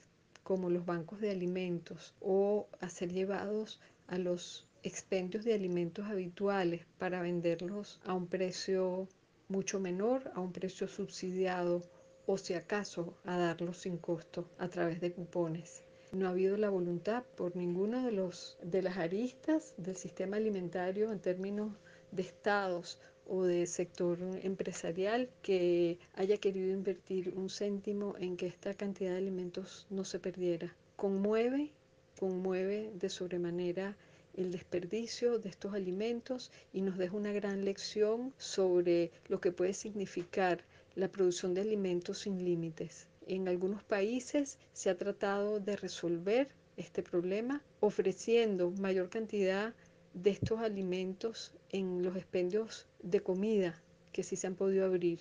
[0.43, 6.85] como los bancos de alimentos o a ser llevados a los expendios de alimentos habituales
[6.97, 9.07] para venderlos a un precio
[9.47, 11.81] mucho menor, a un precio subsidiado
[12.25, 15.83] o si acaso a darlos sin costo a través de cupones.
[16.11, 21.19] No ha habido la voluntad por ninguna de, los, las aristas del sistema alimentario en
[21.19, 21.71] términos
[22.11, 28.73] de estados o de sector empresarial que haya querido invertir un céntimo en que esta
[28.73, 30.75] cantidad de alimentos no se perdiera.
[30.97, 31.71] Conmueve,
[32.19, 33.97] conmueve de sobremanera
[34.35, 39.73] el desperdicio de estos alimentos y nos deja una gran lección sobre lo que puede
[39.73, 40.63] significar
[40.95, 43.07] la producción de alimentos sin límites.
[43.27, 49.73] En algunos países se ha tratado de resolver este problema ofreciendo mayor cantidad
[50.13, 55.19] de estos alimentos en los expendios de comida que sí se han podido abrir.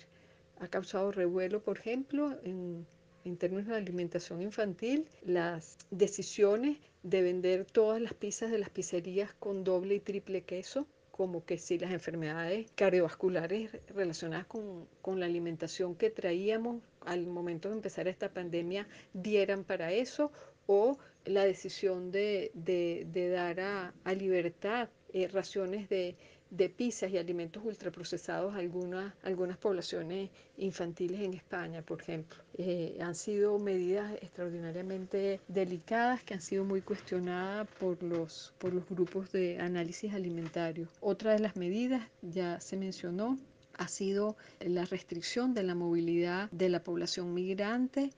[0.59, 2.85] Ha causado revuelo, por ejemplo, en,
[3.25, 9.33] en términos de alimentación infantil, las decisiones de vender todas las pizzas de las pizzerías
[9.33, 15.27] con doble y triple queso, como que si las enfermedades cardiovasculares relacionadas con, con, la
[15.27, 20.31] alimentación que traíamos al momento de empezar esta pandemia dieran para eso,
[20.65, 26.15] o la decisión de, de, de dar a, a libertad eh, raciones de,
[26.55, 32.37] de pizzas y alimentos ultraprocesados a algunas, algunas poblaciones infantiles en España, por ejemplo.
[32.57, 38.87] Eh, han sido medidas extraordinariamente delicadas que han sido muy cuestionadas por los, por los
[38.87, 40.87] grupos de análisis alimentario.
[41.01, 43.39] Otra de las medidas, ya se mencionó,
[43.75, 48.11] ha sido la restricción de la movilidad de la población migrante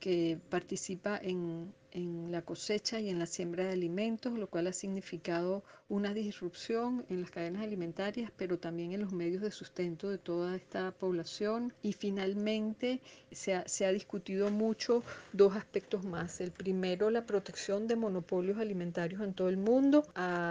[0.00, 4.72] que participa en, en la cosecha y en la siembra de alimentos, lo cual ha
[4.72, 10.16] significado una disrupción en las cadenas alimentarias, pero también en los medios de sustento de
[10.16, 11.74] toda esta población.
[11.82, 13.00] Y finalmente
[13.30, 15.02] se ha, se ha discutido mucho
[15.34, 16.40] dos aspectos más.
[16.40, 20.06] El primero, la protección de monopolios alimentarios en todo el mundo.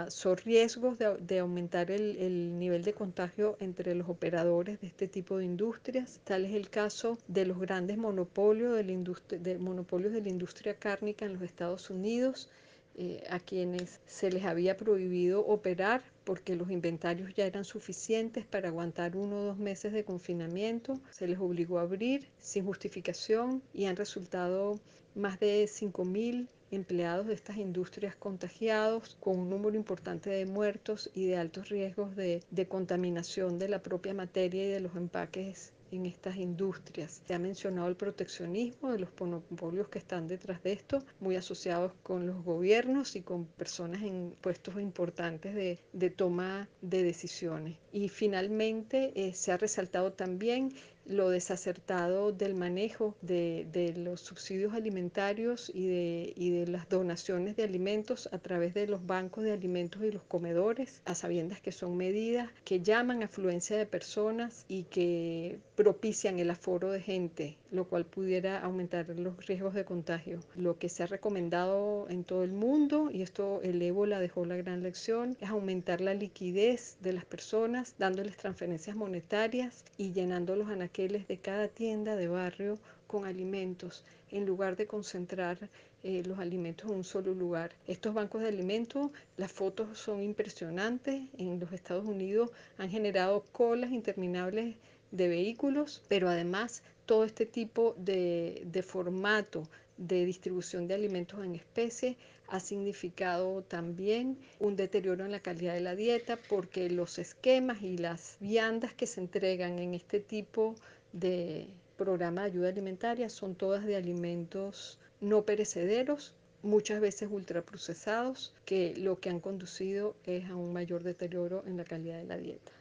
[0.08, 5.08] Son riesgos de, de aumentar el, el, nivel de contagio entre los operadores de este
[5.08, 6.20] tipo de industrias.
[6.22, 10.28] Tal es el caso de los grandes monopolios de la industria, de monopolios de la
[10.28, 12.48] industria cárnica los Estados Unidos,
[12.94, 18.68] eh, a quienes se les había prohibido operar porque los inventarios ya eran suficientes para
[18.68, 21.00] aguantar uno o dos meses de confinamiento.
[21.10, 24.78] Se les obligó a abrir sin justificación y han resultado
[25.14, 31.26] más de 5.000 empleados de estas industrias contagiados, con un número importante de muertos y
[31.26, 36.06] de altos riesgos de, de contaminación de la propia materia y de los empaques en
[36.06, 37.22] estas industrias.
[37.26, 41.92] Se ha mencionado el proteccionismo de los monopolios que están detrás de esto, muy asociados
[42.02, 47.76] con los gobiernos y con personas en puestos importantes de, toma de decisiones.
[47.92, 50.72] Y finalmente eh, se ha resaltado también
[51.06, 57.64] lo desacertado del manejo de, los subsidios alimentarios y de, y de, las donaciones de
[57.64, 61.96] alimentos a través de los bancos de alimentos y los comedores, a sabiendas que son
[61.96, 68.04] medidas que llaman afluencia de personas y que propician el aforo de gente, lo cual
[68.04, 70.40] pudiera aumentar los riesgos de contagio.
[70.54, 74.56] Lo que se ha recomendado en todo el mundo, y esto el ébola dejó la
[74.56, 80.68] gran lección, es aumentar la liquidez de las personas, dándoles transferencias monetarias y llenando los
[80.68, 85.58] anaqueles de cada tienda de barrio con alimentos, en lugar de concentrar
[86.02, 87.72] eh, los alimentos en un solo lugar.
[87.86, 91.22] Estos bancos de alimentos, las fotos son impresionantes.
[91.38, 94.76] En los Estados Unidos han generado colas interminables
[95.12, 101.54] de vehículos, pero además todo este tipo de, de formato de distribución de alimentos en
[101.54, 102.16] especie
[102.48, 107.96] ha significado también un deterioro en la calidad de la dieta porque los esquemas y
[107.96, 110.74] las viandas que se entregan en este tipo
[111.12, 118.94] de programa de ayuda alimentaria son todas de alimentos no perecederos, muchas veces ultraprocesados, que
[118.96, 122.72] lo que han conducido es a un mayor deterioro en la calidad de la dieta.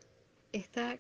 [0.52, 1.00] Esta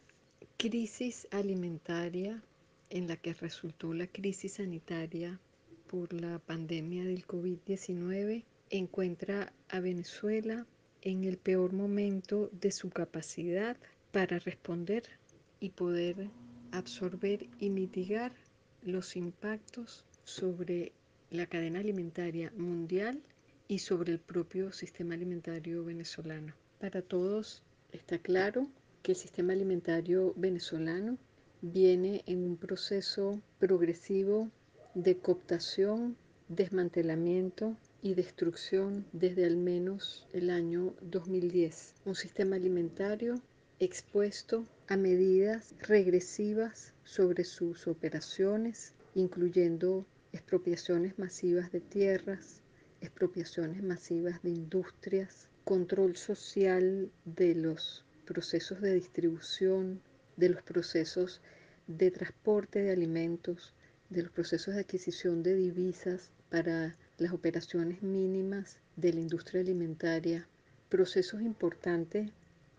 [0.57, 2.41] crisis alimentaria
[2.89, 5.39] en la que resultó la crisis sanitaria
[5.87, 10.65] por la pandemia del COVID-19 encuentra a Venezuela
[11.01, 13.75] en el peor momento de su capacidad
[14.11, 15.03] para responder
[15.59, 16.29] y poder
[16.71, 18.31] absorber y mitigar
[18.83, 20.91] los impactos sobre
[21.29, 23.21] la cadena alimentaria mundial
[23.67, 26.53] y sobre el propio sistema alimentario venezolano.
[26.79, 28.67] Para todos está claro
[29.03, 31.17] que el sistema alimentario venezolano
[31.61, 34.49] viene en un proceso progresivo
[34.93, 36.17] de cooptación,
[36.49, 41.95] desmantelamiento y destrucción desde al menos el año 2010.
[42.05, 43.41] Un sistema alimentario
[43.79, 52.61] expuesto a medidas regresivas sobre sus operaciones, incluyendo expropiaciones masivas de tierras,
[53.01, 60.01] expropiaciones masivas de industrias, control social de los procesos de distribución,
[60.37, 61.41] de los procesos
[61.87, 63.73] de transporte de alimentos,
[64.09, 70.47] de los procesos de adquisición de divisas para las operaciones mínimas de la industria alimentaria,
[70.89, 72.29] procesos importantes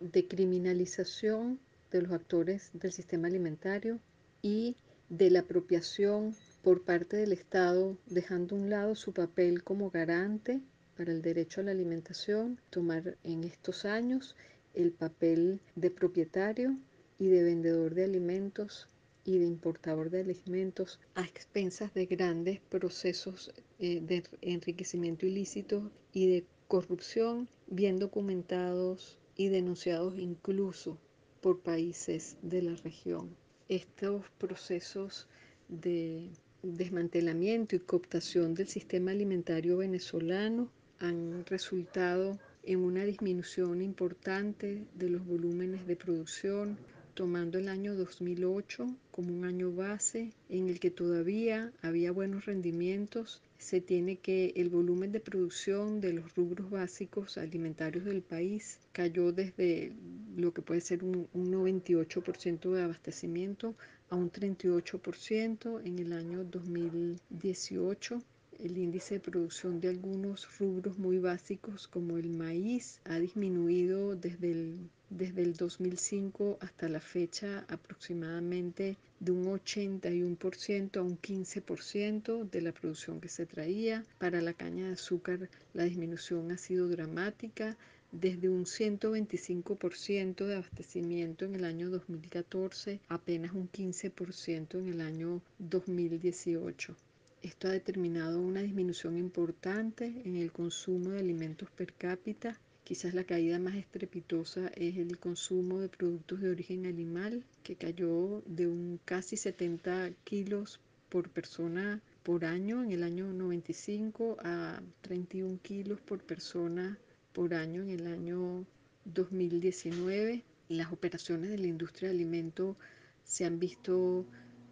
[0.01, 1.59] de criminalización
[1.91, 4.01] de los actores del sistema alimentario
[4.43, 4.77] y
[5.09, 10.61] de la apropiación por parte del Estado, dejando a un lado su papel como garante
[10.97, 14.37] para el derecho a la alimentación, tomar en estos años
[14.75, 16.77] el papel de propietario
[17.19, 18.89] y de vendedor de alimentos
[19.25, 26.27] y de importador de alimentos a expensas de grandes procesos eh, de enriquecimiento ilícito y
[26.29, 30.99] de corrupción bien documentados y denunciados incluso
[31.41, 33.37] por países de la región.
[33.69, 35.29] Estos procesos
[35.69, 36.31] de
[36.63, 45.27] desmantelamiento y cooptación del sistema alimentario venezolano han resultado en una disminución importante de los
[45.27, 46.79] volúmenes de producción,
[47.15, 53.43] tomando el año 2008 como un año base en el que todavía había buenos rendimientos,
[53.59, 59.33] se tiene que el volumen de producción de los rubros básicos alimentarios del país cayó
[59.33, 59.93] desde
[60.37, 63.75] lo que puede ser un, un 98% de abastecimiento
[64.09, 68.23] a un 38% en el año 2018
[68.63, 74.53] el índice de producción de algunos rubros muy básicos como el maíz ha disminuido desde
[74.53, 82.61] el, desde el 2005 hasta la fecha aproximadamente de un 81% a un 15% de
[82.61, 84.05] la producción que se traía.
[84.19, 87.77] Para la caña de azúcar la disminución ha sido dramática
[88.13, 95.43] desde un 125% de abastecimiento en el año 2014 apenas un 15% en el año
[95.59, 96.95] 2018.
[97.43, 102.57] Esto ha determinado una disminución importante en el consumo de alimentos per cápita.
[102.85, 108.43] Quizás la caída más estrepitosa es el consumo de productos de origen animal, que cayó
[108.47, 110.79] de un casi 70 kilos
[111.09, 116.97] por persona por año en el año 95 a 31 kilos por persona
[117.33, 118.65] por año en el año
[119.05, 120.45] 2019.
[120.69, 122.77] Las operaciones de la industria de alimentos
[123.25, 124.25] se han visto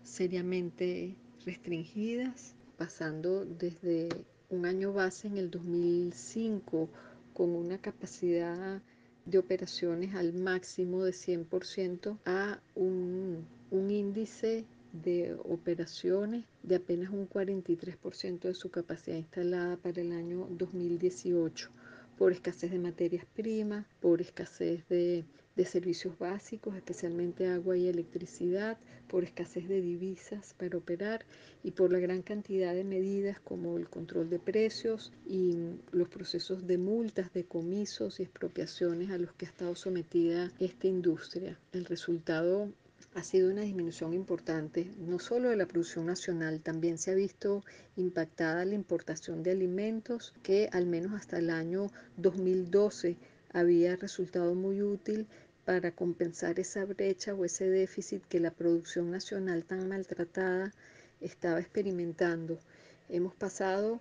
[0.04, 4.09] seriamente restringidas pasando desde
[4.49, 6.88] un año base en el 2005
[7.35, 8.81] con una capacidad
[9.27, 14.64] de operaciones al máximo de 100% a un, un índice
[14.95, 21.68] de operaciones de apenas un 43% de su capacidad instalada para el año 2018
[22.16, 25.26] por escasez de materias primas, por escasez de,
[25.61, 31.26] de servicios básicos, especialmente agua y electricidad, por escasez de divisas para operar
[31.62, 35.58] y por la gran cantidad de medidas como el control de precios y
[35.92, 41.58] los procesos de multas, decomisos y expropiaciones a los que ha estado sometida esta industria.
[41.72, 42.72] El resultado
[43.12, 47.62] ha sido una disminución importante, no solo de la producción nacional, también se ha visto
[47.96, 53.18] impactada la importación de alimentos que al menos hasta el año 2012
[53.52, 55.26] había resultado muy útil
[55.71, 60.75] para compensar esa brecha o ese déficit que la producción nacional tan maltratada
[61.21, 62.59] estaba experimentando.
[63.09, 64.01] Hemos pasado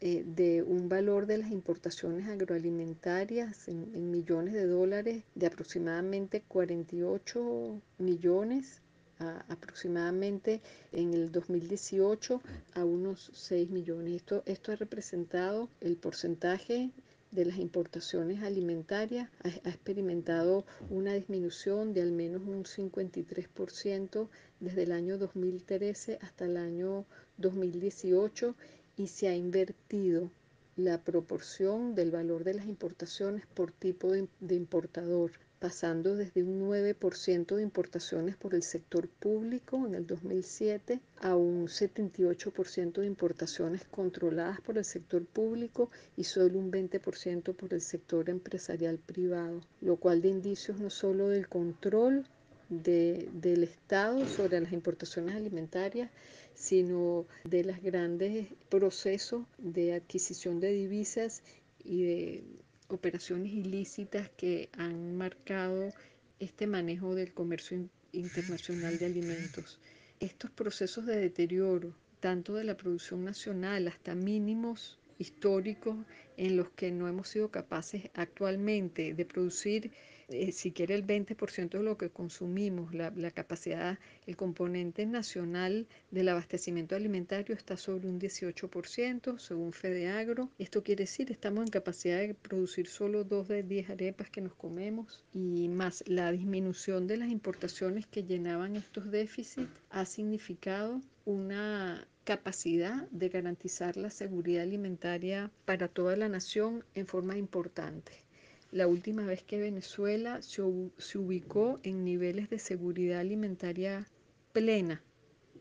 [0.00, 7.82] eh, de un valor de las importaciones agroalimentarias en, millones de dólares de aproximadamente 48
[7.98, 8.80] millones
[9.18, 10.60] a aproximadamente
[10.92, 12.40] en el 2018
[12.74, 14.14] a unos 6 millones.
[14.14, 16.92] Esto, esto ha representado el porcentaje
[17.30, 24.28] de las importaciones alimentarias ha, experimentado una disminución de al menos un 53%
[24.60, 27.04] desde el año 2013 hasta el año
[27.36, 28.54] 2018
[28.96, 30.30] y se ha invertido
[30.76, 37.56] la proporción del valor de las importaciones por tipo de importador pasando desde un 9%
[37.56, 44.60] de importaciones por el sector público en el 2007 a un 78% de importaciones controladas
[44.60, 50.22] por el sector público y solo un 20% por el sector empresarial privado, lo cual
[50.22, 52.24] de indicios no solo del control
[52.68, 56.10] del Estado sobre las importaciones alimentarias,
[56.54, 61.42] sino de los grandes procesos de adquisición de divisas
[61.82, 62.44] y de
[62.88, 65.92] operaciones ilícitas que han marcado
[66.40, 69.78] este manejo del comercio internacional de alimentos.
[70.20, 75.96] Estos procesos de deterioro, tanto de la producción nacional hasta mínimos históricos
[76.36, 79.92] en los que no hemos sido capaces actualmente de producir
[80.30, 85.86] eh, si quiere el 20% de lo que consumimos, la, la, capacidad, el componente nacional
[86.10, 90.50] del abastecimiento alimentario está sobre un 18%, según FedeAgro.
[90.58, 94.54] Esto quiere decir, estamos en capacidad de producir solo 2 de 10 arepas que nos
[94.54, 102.06] comemos y más la disminución de las importaciones que llenaban estos déficits ha significado una
[102.24, 108.27] capacidad de garantizar la seguridad alimentaria para toda la nación en forma importante
[108.70, 114.06] la última vez que Venezuela se, ubicó en niveles de seguridad alimentaria
[114.52, 115.02] plena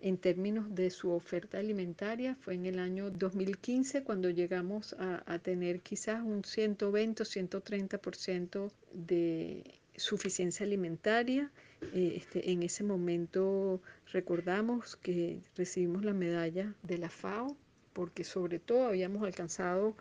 [0.01, 5.82] en términos de su oferta alimentaria fue en el año 2015 cuando llegamos a, tener
[5.82, 9.64] quizás un 120 o 130% de
[9.95, 11.51] suficiencia alimentaria.
[11.93, 13.82] Eh, este, en ese momento
[14.12, 17.58] recordamos que recibimos la medalla de la FAO
[17.93, 19.95] porque sobre todo habíamos alcanzado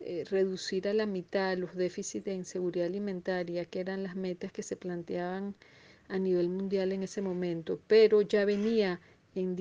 [0.00, 4.62] eh, reducir a la mitad los déficits de inseguridad alimentaria, que eran las metas que
[4.62, 5.54] se planteaban
[6.08, 9.00] a nivel mundial en ese momento, pero ya venía,
[9.34, 9.56] en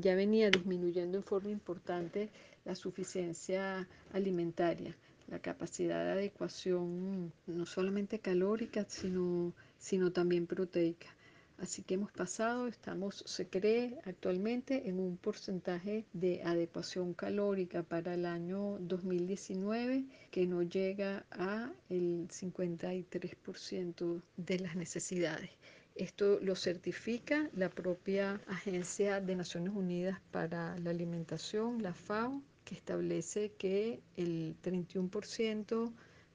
[0.00, 2.28] ya venía disminuyendo en forma importante
[2.64, 4.96] la suficiencia alimentaria,
[5.28, 11.15] la capacidad de adecuación no solamente calórica, sino, sino también proteica.
[11.58, 18.12] Así que hemos pasado, estamos, se cree actualmente en un porcentaje de adecuación calórica para
[18.12, 25.50] el año 2019 que no llega a el 53% de las necesidades.
[25.94, 32.74] Esto lo certifica la propia Agencia de Naciones Unidas para la Alimentación, la FAO, que
[32.74, 35.90] establece que el 31%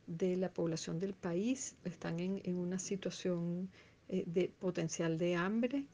[0.07, 3.69] de la población del país están en, en una situación
[4.11, 5.85] eh, de potencial de hambre.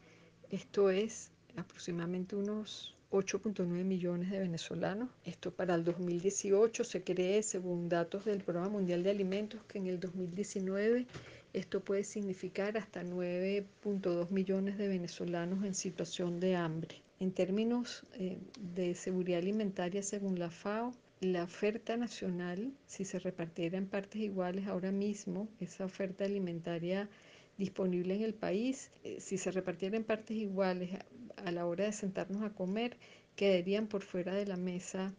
[0.50, 5.10] Esto es aproximadamente unos 8.9 millones de venezolanos.
[5.24, 9.88] Esto para el 2018 se cree, según datos del Programa Mundial de Alimentos, que en
[9.88, 11.06] el 2019
[11.54, 17.02] esto puede significar hasta 9.2 millones de venezolanos en situación de hambre.
[17.20, 23.78] En términos eh, de seguridad alimentaria, según la FAO, la oferta nacional, si se repartiera
[23.78, 27.10] en partes iguales ahora mismo, esa oferta alimentaria
[27.58, 30.92] disponible en el país, eh, si se repartiera en partes iguales
[31.38, 32.98] a, la hora de sentarnos a comer,
[33.36, 35.14] quedarían por fuera de la mesa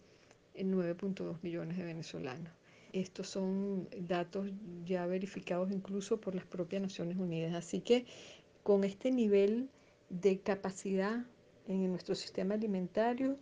[0.54, 2.52] 9.2 millones de venezolanos.
[2.92, 4.50] Estos son datos
[4.84, 7.54] ya verificados incluso por las propias Naciones Unidas.
[7.54, 8.06] Así que
[8.62, 9.68] con este nivel
[10.08, 11.24] de capacidad
[11.66, 13.36] en nuestro sistema alimentario,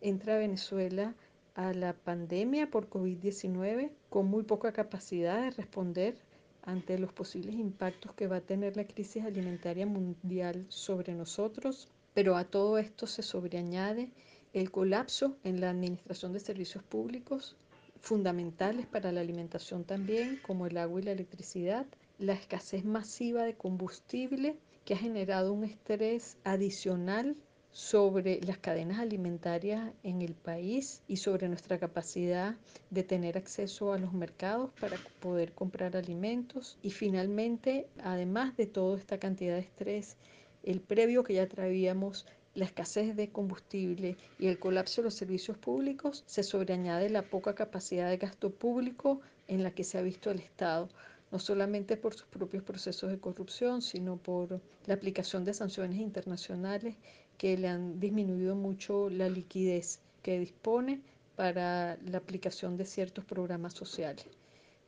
[0.00, 1.14] entra Venezuela
[1.54, 6.16] a la pandemia por COVID-19 con muy poca capacidad de responder
[6.62, 12.36] ante los posibles impactos que va a tener la crisis alimentaria mundial sobre nosotros, pero
[12.36, 14.10] a todo esto se sobreañade
[14.52, 17.56] el colapso en la administración de servicios públicos
[18.00, 21.86] fundamentales para la alimentación también, como el agua y la electricidad,
[22.18, 27.36] la escasez masiva de combustible que ha generado un estrés adicional
[27.72, 32.56] sobre las cadenas alimentarias en el país y sobre nuestra capacidad
[32.90, 36.78] de tener acceso a los mercados para poder comprar alimentos.
[36.82, 40.16] Y finalmente, además de toda esta cantidad de estrés,
[40.64, 45.56] el previo que ya traíamos la escasez de combustible y el colapso de los servicios
[45.56, 50.30] públicos, se sobreañade la poca capacidad de gasto público en la que se ha visto
[50.32, 50.88] el Estado,
[51.30, 56.96] no solamente por sus propios procesos de corrupción, sino por la aplicación de sanciones internacionales
[57.40, 61.00] que le han disminuido mucho la liquidez que dispone
[61.36, 64.26] para la aplicación de ciertos programas sociales,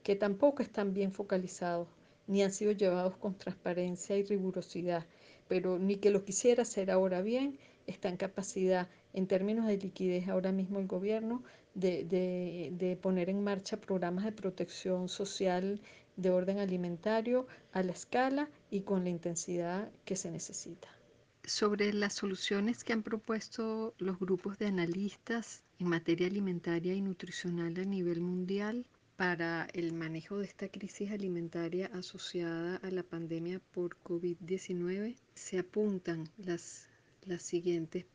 [0.02, 1.88] que tampoco están bien focalizados
[2.26, 5.06] ni han sido llevados con transparencia y rigurosidad,
[5.48, 10.28] pero ni que lo quisiera hacer ahora bien, está en capacidad en términos de liquidez
[10.28, 11.42] ahora mismo el gobierno
[11.72, 15.80] de, de, de poner en marcha programas de protección social
[16.16, 20.88] de orden alimentario a la escala y con la intensidad que se necesita
[21.44, 27.76] sobre las soluciones que han propuesto los grupos de analistas en materia alimentaria y nutricional
[27.78, 28.86] a nivel mundial
[29.16, 36.28] para el manejo de esta crisis alimentaria asociada a la pandemia por COVID-19, se apuntan
[36.38, 36.88] las,
[37.26, 38.06] las siguientes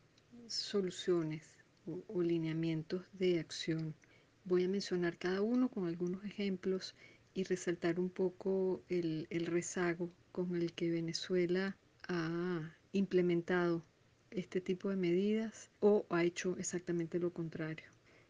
[0.48, 1.44] soluciones
[2.08, 3.94] o, lineamientos de acción.
[4.46, 6.96] Voy a mencionar cada uno con algunos ejemplos
[7.34, 13.84] y resaltar un poco el, el rezago con el que Venezuela ha implementado
[14.32, 17.86] este tipo de medidas o ha hecho exactamente lo contrario.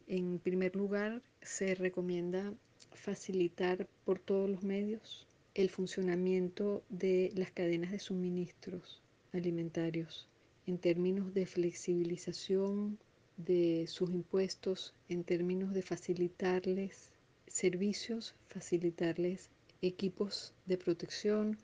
[0.07, 2.53] En primer lugar, se recomienda
[2.93, 9.01] facilitar por todos los medios el funcionamiento de las cadenas de suministros
[9.34, 10.28] alimentarios
[10.68, 12.99] en términos de flexibilización
[13.38, 17.11] de sus impuestos, en términos de facilitarles
[17.47, 19.49] servicios, facilitarles
[19.82, 21.57] equipos de protección,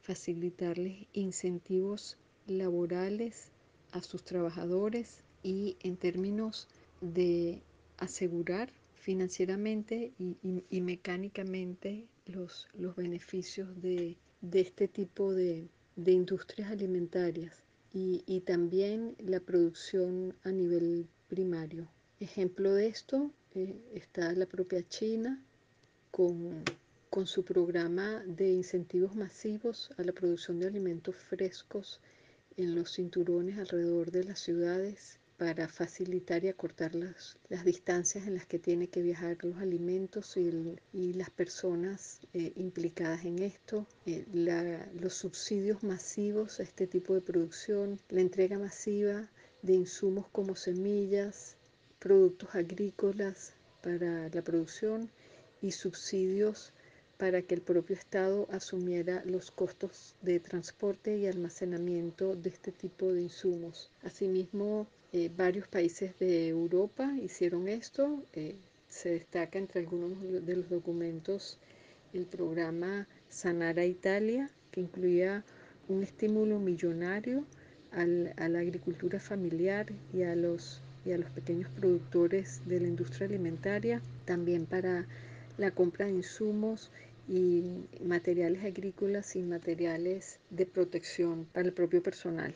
[0.00, 2.16] facilitarles incentivos
[2.48, 3.50] laborales
[3.92, 6.68] a sus trabajadores y en términos
[7.00, 7.62] de
[7.98, 17.64] asegurar financieramente y, mecánicamente los, los beneficios de, de, este tipo de, de industrias alimentarias
[17.94, 21.88] y, y, también la producción a nivel primario.
[22.20, 25.42] Ejemplo de esto eh, está la propia China
[26.10, 26.62] con,
[27.08, 32.00] con su programa de incentivos masivos a la producción de alimentos frescos
[32.58, 38.34] en los cinturones alrededor de las ciudades para facilitar y acortar las, las distancias en
[38.34, 44.26] las que tiene que viajar los alimentos y, las personas eh, implicadas en esto, eh,
[44.32, 49.28] la, los subsidios masivos a este tipo de producción, la entrega masiva
[49.62, 51.56] de insumos como semillas,
[52.00, 55.08] productos agrícolas para la producción
[55.62, 56.72] y subsidios
[57.18, 63.12] para que el propio Estado asumiera los costos de transporte y almacenamiento de este tipo
[63.12, 63.90] de insumos.
[64.02, 68.22] Asimismo, eh, varios países de Europa hicieron esto.
[68.34, 68.54] Eh,
[68.88, 71.58] se destaca entre algunos de los documentos
[72.14, 75.44] el programa Sanara Italia, que incluía
[75.88, 77.44] un estímulo millonario
[77.90, 83.26] a la agricultura familiar y a, los, y a los pequeños productores de la industria
[83.26, 85.06] alimentaria, también para
[85.56, 86.90] la compra de insumos
[87.28, 92.54] y materiales agrícolas y materiales de protección para el propio personal.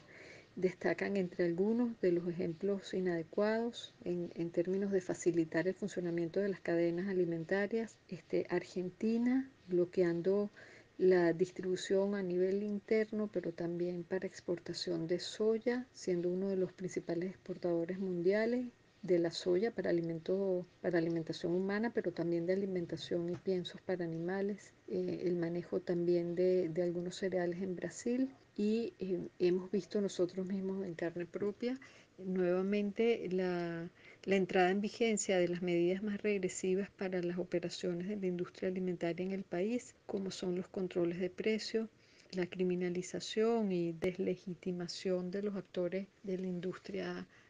[0.57, 6.49] Destacan entre algunos de los ejemplos inadecuados en, en términos de facilitar el funcionamiento de
[6.49, 7.97] las cadenas alimentarias.
[8.09, 10.51] Este, Argentina bloqueando
[10.99, 16.73] la distribución a nivel interno, pero también para exportación de soya, siendo uno de los
[16.73, 18.67] principales exportadores mundiales
[19.03, 24.05] de la soya para, alimento, para alimentación humana, pero también de alimentación y piensos para
[24.05, 30.01] animales, eh, el manejo también de, de, algunos cereales en Brasil y eh, hemos visto
[30.01, 31.81] nosotros mismos en carne propia
[32.19, 33.89] nuevamente la,
[34.25, 38.69] la entrada en vigencia de las medidas más regresivas para las operaciones de la industria
[38.69, 41.89] alimentaria en el país, como son los controles de precio,
[42.33, 47.42] la criminalización y deslegitimación de los actores de la industria alimentaria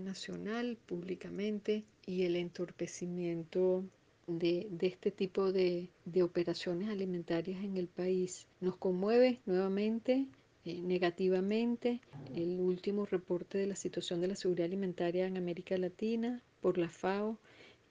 [0.00, 3.84] nacional públicamente y el entorpecimiento
[4.26, 5.88] de, este tipo de,
[6.22, 8.46] operaciones alimentarias en el país.
[8.60, 10.26] Nos conmueve nuevamente
[10.64, 12.00] eh, negativamente
[12.34, 16.88] el último reporte de la situación de la seguridad alimentaria en América Latina por la
[16.88, 17.38] FAO,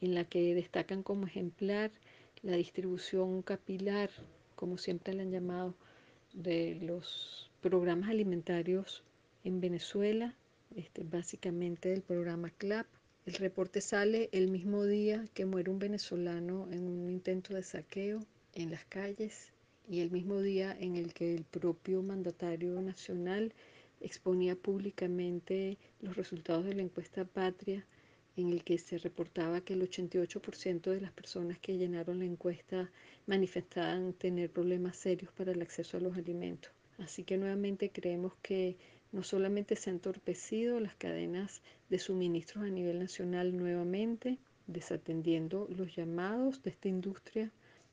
[0.02, 1.92] en la que destacan como ejemplar
[2.42, 4.10] la distribución capilar,
[4.56, 5.76] como siempre le han llamado,
[6.34, 9.04] de los programas alimentarios
[9.44, 10.36] en Venezuela
[10.76, 12.88] este, básicamente del programa CLAP.
[13.26, 18.20] El reporte sale el mismo día que muere un venezolano en un intento de saqueo
[18.54, 19.54] en las calles
[19.90, 23.54] y el mismo día en el que el propio mandatario nacional
[24.02, 27.86] exponía públicamente los resultados de la encuesta Patria,
[28.36, 32.92] en el que se reportaba que el 88% de las personas que llenaron la encuesta
[33.28, 36.72] manifestaban tener problemas serios para el acceso a los alimentos.
[36.98, 38.76] Así que nuevamente creemos que
[39.14, 45.96] no solamente se han entorpecido las cadenas de suministros a nivel nacional nuevamente, desatendiendo los
[45.96, 47.52] llamados de esta industria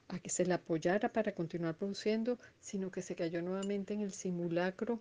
[0.08, 4.12] a que se la apoyara para continuar produciendo, sino que se cayó nuevamente en el
[4.12, 5.00] simulacro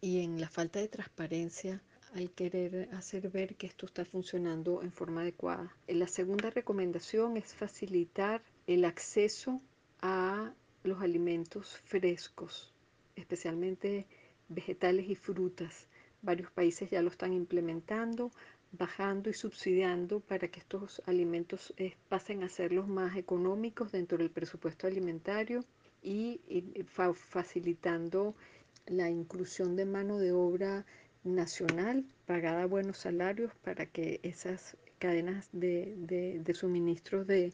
[0.00, 1.82] y en la falta de transparencia
[2.14, 5.74] al querer hacer ver que esto está funcionando en forma adecuada.
[5.88, 9.60] La segunda recomendación es facilitar el acceso
[10.00, 10.52] a
[10.84, 12.72] los alimentos frescos,
[13.16, 14.06] especialmente
[14.48, 15.88] vegetales y frutas.
[16.22, 18.30] Varios países ya lo están implementando,
[18.72, 24.18] bajando y subsidiando para que estos alimentos eh, pasen a ser los más económicos dentro
[24.18, 25.64] del presupuesto alimentario
[26.02, 26.40] y,
[27.14, 28.34] facilitando
[28.86, 30.84] la inclusión de mano de obra
[31.24, 37.52] nacional pagada a buenos salarios para que esas cadenas de, suministros de,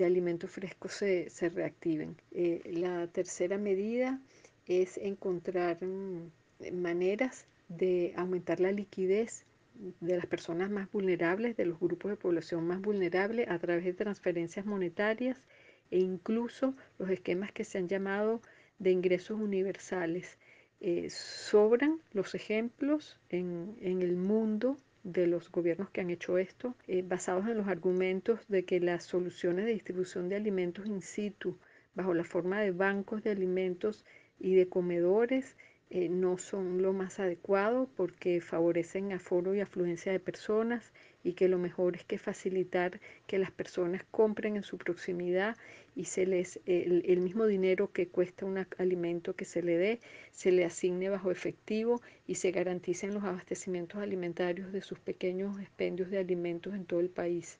[0.00, 2.16] alimentos frescos se, reactiven.
[2.30, 4.20] Eh, la tercera medida
[4.66, 6.30] es encontrar mm,
[6.72, 9.44] maneras de aumentar la liquidez
[10.00, 13.94] de las personas más vulnerables, de los grupos de población más vulnerables a través de
[13.94, 15.36] transferencias monetarias
[15.90, 18.40] e incluso los esquemas que se han llamado
[18.78, 20.38] de ingresos universales.
[20.80, 27.02] Eh, sobran los ejemplos en, el mundo de los gobiernos que han hecho esto, eh,
[27.06, 31.56] basados en los argumentos de que las soluciones de distribución de alimentos in situ,
[31.94, 34.04] bajo la forma de bancos de alimentos
[34.42, 35.56] y de comedores,
[35.94, 41.48] eh, no son lo más adecuado porque favorecen aforo y afluencia de personas y que
[41.48, 45.54] lo mejor es que facilitar que las personas compren en su proximidad
[45.94, 50.50] y se les el, mismo dinero que cuesta un alimento que se le dé se
[50.50, 56.18] le asigne bajo efectivo y se garanticen los abastecimientos alimentarios de sus pequeños expendios de
[56.18, 57.58] alimentos en todo el país.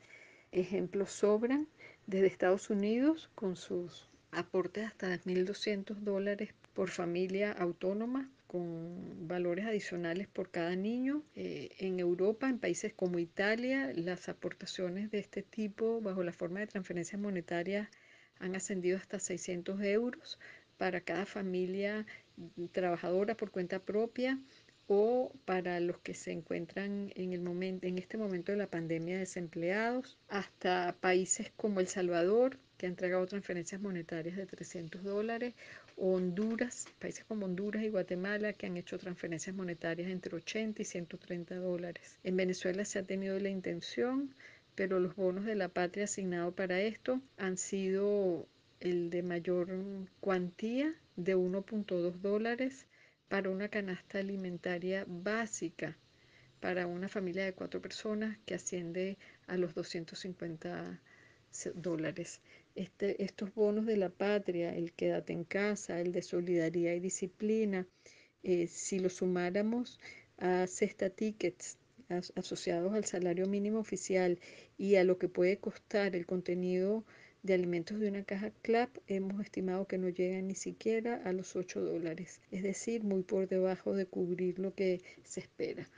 [0.52, 1.68] Ejemplos sobran
[2.06, 10.28] desde Estados Unidos con sus aportes hasta 1.200 dólares por familia autónoma con valores adicionales
[10.28, 11.22] por cada niño.
[11.34, 16.60] Eh, en Europa, en países como Italia, las aportaciones de este tipo bajo la forma
[16.60, 17.88] de transferencias monetarias
[18.38, 20.38] han ascendido hasta 600 euros
[20.76, 22.06] para cada familia
[22.72, 24.38] trabajadora por cuenta propia
[24.88, 29.18] o para los que se encuentran en, el momento, en este momento de la pandemia
[29.18, 35.54] desempleados, hasta países como El Salvador, que ha entregado transferencias monetarias de 300 dólares,
[35.96, 41.54] Honduras, países como Honduras y Guatemala, que han hecho transferencias monetarias entre 80 y 130
[41.58, 42.18] dólares.
[42.24, 44.34] En Venezuela se ha tenido la intención,
[44.74, 48.48] pero los bonos de la patria asignados para esto han sido
[48.80, 49.68] el de mayor
[50.18, 52.88] cuantía de 1.2 dólares
[53.28, 55.96] para una canasta alimentaria básica
[56.58, 61.00] para una familia de cuatro personas que asciende a los 250
[61.74, 62.40] dólares.
[62.74, 67.86] Este, estos bonos de la patria, el quédate en casa, el de solidaridad y disciplina,
[68.42, 70.00] eh, si lo sumáramos
[70.38, 71.78] a cesta tickets
[72.34, 74.38] asociados al salario mínimo oficial
[74.76, 77.04] y a lo que puede costar el contenido
[77.42, 81.56] de alimentos de una caja CLAP, hemos estimado que no llegan ni siquiera a los
[81.56, 85.88] 8 dólares, es decir, muy por debajo de cubrir lo que se espera.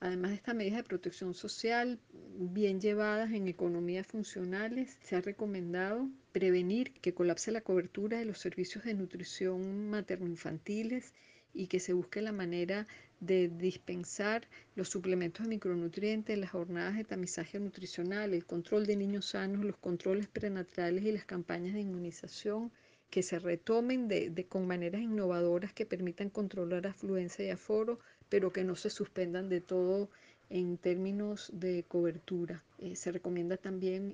[0.00, 1.98] Además de estas medidas de protección social
[2.36, 8.38] bien llevadas en economías funcionales, se ha recomendado prevenir que colapse la cobertura de los
[8.38, 11.14] servicios de nutrición materno-infantiles
[11.54, 12.86] y que se busque la manera
[13.20, 19.26] de dispensar los suplementos de micronutrientes, las jornadas de tamizaje nutricional, el control de niños
[19.26, 22.72] sanos, los controles prenatales y las campañas de inmunización
[23.08, 28.00] que se retomen de, con maneras innovadoras que permitan controlar afluencia y aforo,
[28.34, 30.10] pero que no se suspendan de todo
[30.50, 32.64] en términos de cobertura.
[32.78, 34.12] Eh, se recomienda también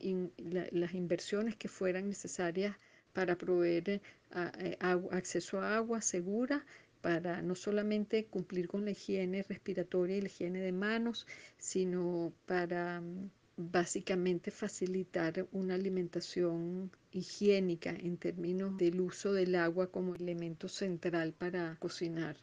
[0.72, 2.76] las inversiones que fueran necesarias
[3.14, 4.76] para proveer eh,
[5.10, 6.66] acceso a agua segura
[7.00, 13.00] para no solamente cumplir con la higiene respiratoria y la higiene de manos, sino para
[13.00, 21.32] mm, básicamente facilitar una alimentación higiénica en términos del uso del agua como elemento central
[21.32, 22.36] para cocinar.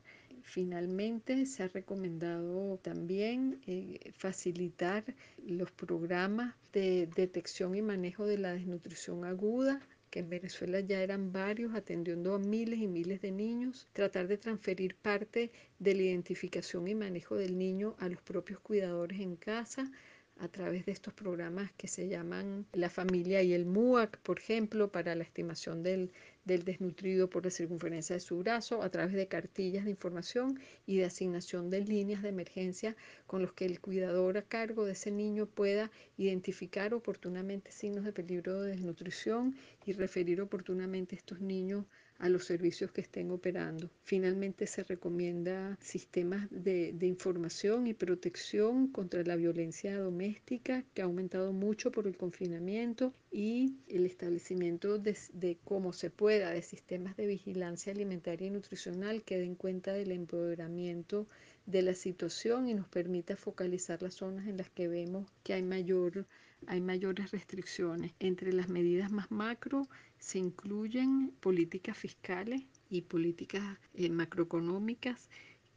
[0.48, 5.04] Finalmente, se ha recomendado también eh, facilitar
[5.46, 11.34] los programas de detección y manejo de la desnutrición aguda que en Venezuela ya eran
[11.34, 16.88] varios, atendiendo a miles y miles de niños, tratar de transferir parte de la identificación
[16.88, 19.92] y manejo del niño a los propios cuidadores en casa,
[20.40, 24.92] a través de estos programas que se llaman La Familia y el MUAC, por ejemplo,
[24.92, 26.12] para la estimación del,
[26.46, 30.98] del desnutrido por la circunferencia de su brazo a través de cartillas de información y
[30.98, 35.12] de asignación de líneas de emergencia con los que el cuidador a cargo de ese
[35.12, 41.86] niño pueda identificar oportunamente signos de peligro de desnutrición y referir oportunamente a estos niños
[42.20, 43.90] a los servicios que estén operando.
[44.04, 51.54] Finalmente se recomienda sistemas de, información y protección contra la violencia doméstica que ha aumentado
[51.54, 57.28] mucho por el confinamiento y el establecimiento de, de cómo se pueda de sistemas de
[57.28, 61.28] vigilancia alimentaria y nutricional que den cuenta del empoderamiento
[61.66, 65.64] de la situación y nos permita focalizar las zonas en las que vemos que hay
[65.64, 66.26] mayor
[66.66, 68.14] hay mayores restricciones.
[68.20, 69.88] Entre las medidas más macro
[70.20, 73.64] se incluyen políticas fiscales y políticas
[73.94, 75.30] eh, macroeconómicas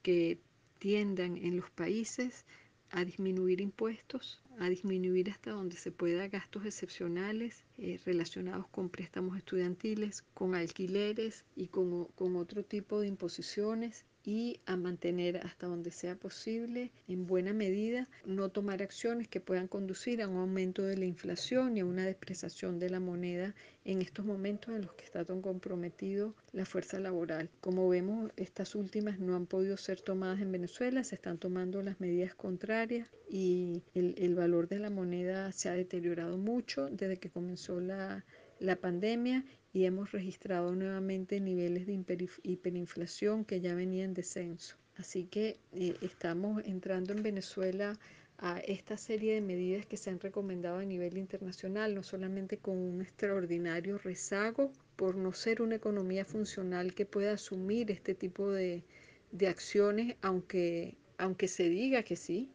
[0.02, 0.38] que
[0.78, 2.46] tiendan en los países
[2.90, 9.36] a disminuir impuestos, a disminuir hasta donde se pueda gastos excepcionales eh, relacionados con préstamos
[9.36, 15.90] estudiantiles, con alquileres y con, con otro tipo de imposiciones y a mantener hasta donde
[15.90, 20.96] sea posible, en buena medida, no tomar acciones que puedan conducir a un aumento de
[20.96, 23.54] la inflación y a una depreciación de la moneda
[23.84, 27.48] en estos momentos en los que está tan comprometido la fuerza laboral.
[27.60, 32.00] Como vemos, estas últimas no han podido ser tomadas en Venezuela, se están tomando las
[32.00, 37.30] medidas contrarias y el, el valor de la moneda se ha deteriorado mucho desde que
[37.30, 38.24] comenzó la,
[38.60, 44.76] la pandemia y hemos registrado nuevamente niveles de hiperinflación que ya venían en descenso.
[44.96, 47.98] Así que eh, estamos entrando en Venezuela
[48.38, 52.76] a esta serie de medidas que se han recomendado a nivel internacional, no solamente con
[52.76, 58.82] un extraordinario rezago por no ser una economía funcional que pueda asumir este tipo de,
[59.32, 62.50] de acciones, aunque, aunque se diga que sí,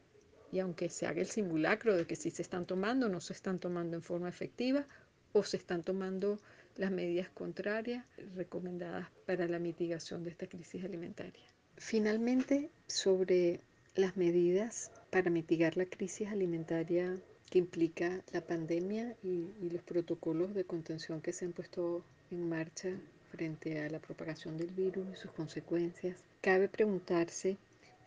[0.51, 3.59] y aunque se haga el simulacro de que sí se están tomando, no se están
[3.59, 4.87] tomando en forma efectiva
[5.35, 6.39] o se están tomando
[6.77, 8.05] las medidas contrarias
[8.35, 11.43] recomendadas para la mitigación de esta crisis alimentaria.
[11.75, 13.59] Finalmente, sobre
[13.95, 17.17] las medidas para mitigar la crisis alimentaria
[17.49, 22.91] que implica la pandemia y, los protocolos de contención que se han puesto en marcha
[23.31, 27.57] frente a la propagación del virus y sus consecuencias, cabe preguntarse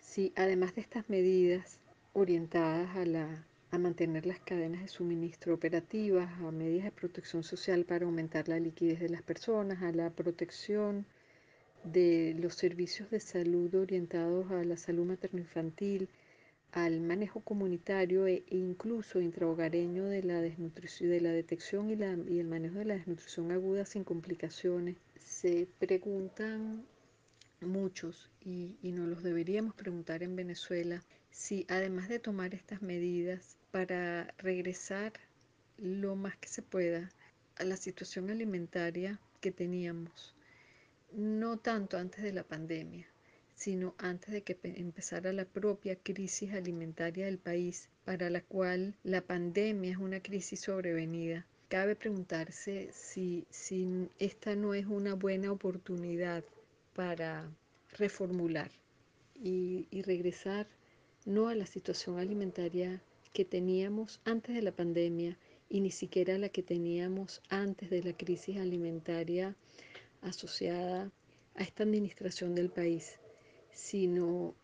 [0.01, 1.79] si además de estas medidas
[2.15, 7.85] orientadas a la a mantener las cadenas de suministro operativas, a medidas de protección social
[7.85, 11.05] para aumentar la liquidez de las personas, a la protección
[11.85, 16.09] de los servicios de salud orientados a la salud materno-infantil,
[16.73, 22.39] al manejo comunitario e incluso intrahogareño de la desnutrición, de la detección y, la, y
[22.41, 24.97] el manejo de la desnutrición aguda sin complicaciones.
[25.19, 26.85] Se preguntan
[27.61, 33.58] muchos y, y nos los deberíamos preguntar en Venezuela si además de tomar estas medidas
[33.71, 35.13] para regresar
[35.77, 37.11] lo más que se pueda
[37.57, 40.35] a la situación alimentaria que teníamos,
[41.13, 43.07] no tanto antes de la pandemia,
[43.55, 49.21] sino antes de que empezara la propia crisis alimentaria del país, para la cual la
[49.21, 51.45] pandemia es una crisis sobrevenida.
[51.69, 56.45] Cabe preguntarse si, si esta no es una buena oportunidad
[56.95, 57.51] para
[57.99, 58.71] reformular
[59.35, 60.67] y, y regresar
[61.27, 63.03] no a la situación alimentaria
[63.33, 68.17] que teníamos antes de la pandemia y ni siquiera la que teníamos antes de la
[68.17, 69.55] crisis alimentaria
[70.23, 71.11] asociada
[71.55, 73.19] a esta administración del país,
[73.73, 74.55] sino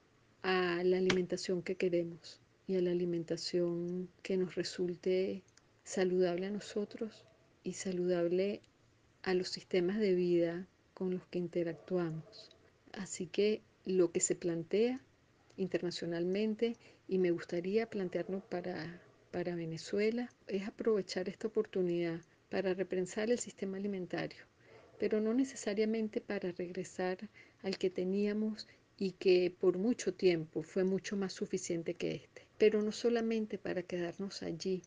[0.43, 5.43] a la alimentación que queremos y a la alimentación que nos resulte
[5.85, 7.25] saludable a nosotros
[7.63, 8.61] y saludable
[9.23, 12.51] a los sistemas de vida con los que interactuamos.
[12.93, 15.01] Así que lo que se plantea
[15.57, 16.77] internacionalmente
[17.07, 19.01] y me gustaría plantearnos para,
[19.31, 24.45] para Venezuela es aprovechar esta oportunidad para repensar el sistema alimentario,
[24.99, 27.19] pero no necesariamente para regresar
[27.63, 32.81] al que teníamos y que por mucho tiempo fue mucho más suficiente que este, pero
[32.81, 34.83] no solamente para quedarnos allí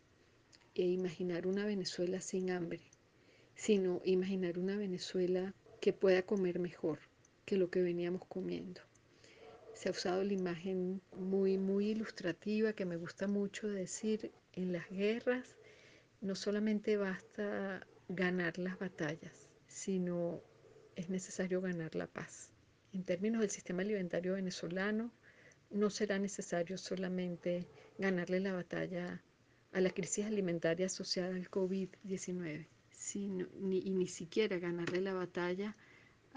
[0.75, 2.81] e imaginar una Venezuela sin hambre,
[3.55, 6.99] sino imaginar una Venezuela que pueda comer mejor
[7.45, 8.86] que lo que veníamos comiendo
[9.77, 14.89] se ha usado la imagen muy, muy ilustrativa que me gusta mucho decir, en las
[14.89, 15.55] guerras
[16.19, 20.41] no solamente basta ganar las batallas, sino
[20.95, 22.51] es necesario ganar la paz.
[22.91, 25.13] En términos del sistema alimentario venezolano,
[25.69, 27.67] no será necesario solamente
[27.99, 29.21] ganarle la batalla
[29.73, 32.65] a la crisis alimentaria asociada al COVID-19,
[33.59, 35.77] ni, y ni siquiera ganarle la batalla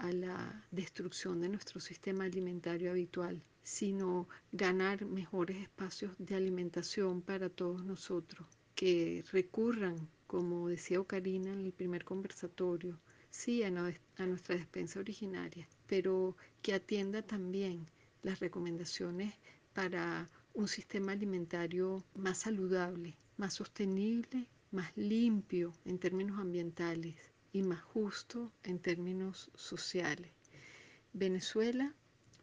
[0.01, 7.49] a la destrucción de nuestro sistema alimentario habitual, sino ganar mejores espacios de alimentación para
[7.49, 12.99] todos nosotros, que recurran, como decía Ocarina en el primer conversatorio,
[13.29, 17.85] sí, a, a nuestra despensa originaria, pero que atienda también
[18.23, 19.35] las recomendaciones
[19.75, 27.15] para un sistema alimentario más saludable, más sostenible, más limpio en términos ambientales
[27.53, 30.31] y más justo en términos sociales.
[31.13, 31.93] Venezuela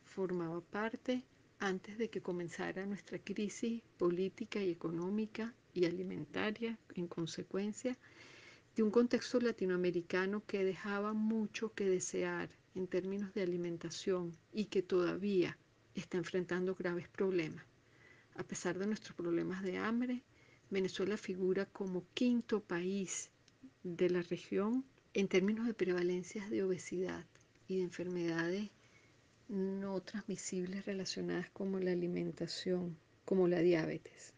[0.05, 1.25] formaba parte
[1.59, 7.97] antes de que comenzara nuestra crisis política y económica y alimentaria en consecuencia
[8.77, 14.83] de un contexto latinoamericano que dejaba mucho que desear en términos de alimentación y que
[14.83, 15.59] todavía
[15.95, 17.65] está enfrentando graves problemas.
[18.37, 20.23] A pesar de nuestros problemas de hambre,
[20.71, 23.31] Venezuela figura como quinto país
[23.83, 24.85] de la región
[25.15, 27.25] en términos de prevalencias de obesidad
[27.67, 28.71] y de enfermedades
[29.49, 34.35] no transmisibles relacionadas como la alimentación, como la diabetes,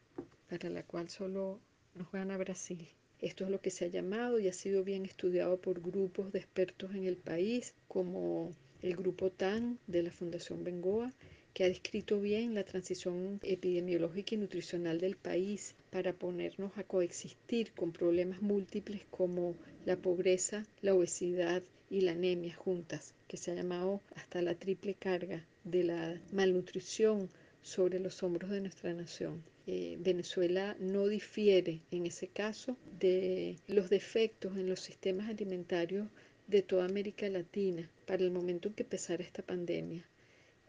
[0.48, 1.60] para la cual solo
[1.94, 2.88] nos gana Brasil.
[3.20, 6.38] Esto es lo que se ha llamado y ha sido bien estudiado por grupos de
[6.38, 8.50] expertos en el país, como
[8.82, 11.12] el grupo TAN de la Fundación Bengoa,
[11.52, 17.72] que ha descrito bien la transición epidemiológica y nutricional del país para ponernos a coexistir
[17.72, 23.54] con problemas múltiples como la pobreza, la obesidad y la anemia juntas, que se ha
[23.54, 27.28] llamado hasta la triple carga de la malnutrición
[27.62, 29.42] sobre los hombros de nuestra nación.
[29.66, 36.08] Eh, Venezuela no difiere en ese caso de los defectos en los sistemas alimentarios
[36.46, 40.04] de toda América Latina para el momento en que empezara esta pandemia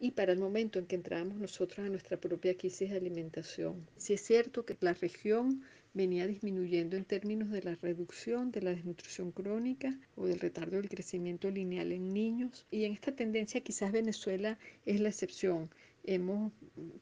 [0.01, 3.87] y para el momento en que entramos nosotros a nuestra propia crisis de alimentación.
[3.97, 8.71] Si es cierto que la región venía disminuyendo en términos de la reducción de la
[8.71, 12.65] desnutrición crónica o del retardo del crecimiento lineal en niños.
[12.71, 15.69] Y en esta tendencia quizás Venezuela es la excepción.
[16.03, 16.51] Hemos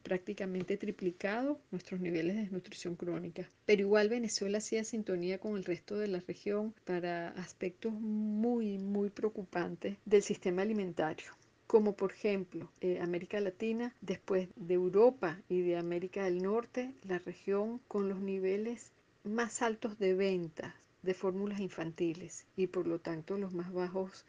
[0.03, 3.49] prácticamente triplicado nuestros niveles de desnutrición crónica.
[3.65, 9.09] Pero igual Venezuela hacía sintonía con el resto de la región para aspectos muy, muy
[9.09, 11.38] preocupantes del sistema alimentario
[11.69, 17.19] como por ejemplo eh, América Latina, después de Europa y de América del Norte, la
[17.19, 18.91] región con los niveles
[19.23, 24.25] más altos de ventas de fórmulas infantiles y por lo tanto los más bajos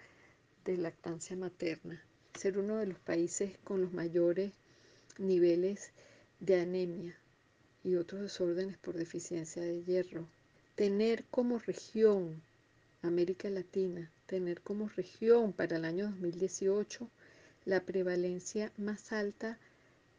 [0.67, 2.05] de lactancia materna.
[2.35, 4.53] Ser uno de los países con los mayores
[5.17, 5.93] niveles
[6.41, 7.17] de anemia
[7.83, 10.29] y otros desórdenes por deficiencia de hierro.
[10.75, 12.43] Tener como región
[13.01, 17.09] América Latina, tener como región para el año 2018
[17.65, 19.59] la prevalencia más alta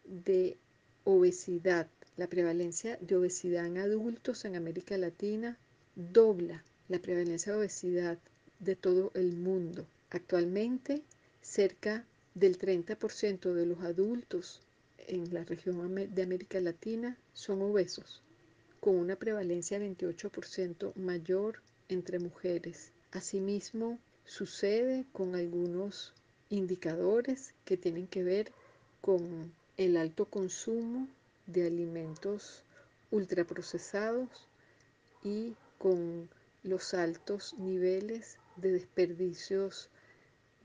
[0.06, 0.58] de
[1.04, 1.88] obesidad.
[2.18, 5.58] La prevalencia de obesidad en adultos en América Latina
[5.96, 8.18] dobla la prevalencia de obesidad
[8.60, 9.86] de todo el mundo.
[10.10, 11.02] Actualmente,
[11.42, 14.62] cerca del 30% de los adultos
[15.08, 18.22] en la región de América Latina son obesos,
[18.80, 22.92] con una prevalencia 28% mayor entre mujeres.
[23.12, 26.14] Asimismo, sucede con algunos
[26.52, 28.52] indicadores que tienen que ver
[29.02, 31.08] con el alto consumo
[31.48, 32.64] de alimentos
[33.10, 34.48] ultraprocesados
[35.24, 36.30] y con
[36.64, 39.90] los altos niveles de desperdicios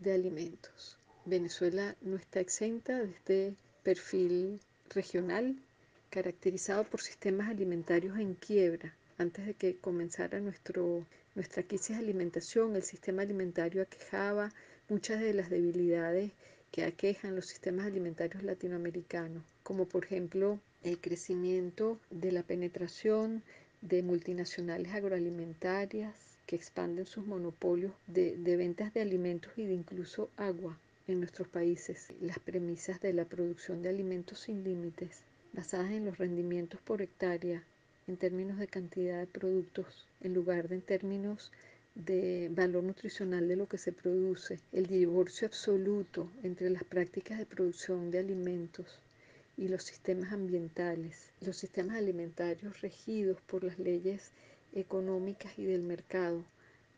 [0.00, 0.98] de alimentos.
[1.24, 4.60] Venezuela no está exenta de este perfil
[4.90, 5.56] regional
[6.10, 8.94] caracterizado por sistemas alimentarios en quiebra.
[9.18, 14.50] Antes de que comenzara nuestro, nuestra crisis de alimentación, el sistema alimentario aquejaba
[14.88, 16.30] muchas de las debilidades
[16.70, 23.42] que aquejan los sistemas alimentarios latinoamericanos, como por ejemplo el crecimiento de la penetración
[23.80, 26.14] de multinacionales agroalimentarias
[26.46, 30.78] que expanden sus monopolios de, ventas de alimentos y de incluso agua
[31.08, 32.08] en nuestros países.
[32.20, 35.22] Las premisas de la producción de alimentos sin límites,
[35.52, 37.64] basadas en los rendimientos por hectárea
[38.06, 41.50] en términos de cantidad de productos, en lugar de en términos
[42.04, 47.46] de valor nutricional de lo que se produce, el divorcio absoluto entre las prácticas de
[47.46, 49.00] producción de alimentos
[49.56, 54.30] y los sistemas ambientales, los sistemas alimentarios regidos por las leyes
[54.74, 56.44] económicas y del mercado,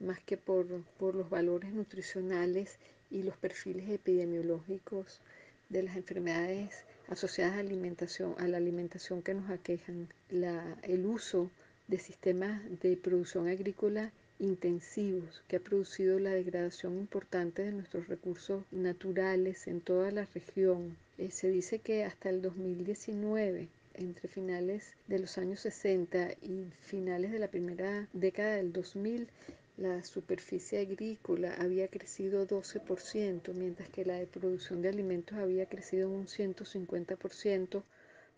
[0.00, 0.66] más que por,
[0.98, 2.78] por los valores nutricionales
[3.08, 5.20] y los perfiles epidemiológicos
[5.68, 6.74] de las enfermedades
[7.08, 11.52] asociadas a, alimentación, a la alimentación que nos aquejan, la, el uso
[11.86, 18.64] de sistemas de producción agrícola intensivos que ha producido la degradación importante de nuestros recursos
[18.70, 20.96] naturales en toda la región.
[21.18, 27.32] Eh, se dice que hasta el 2019 entre finales de los años 60 y finales
[27.32, 29.28] de la primera década del 2000,
[29.76, 36.26] la superficie agrícola había crecido 12%, mientras que la producción de alimentos había crecido un
[36.26, 37.82] 150%,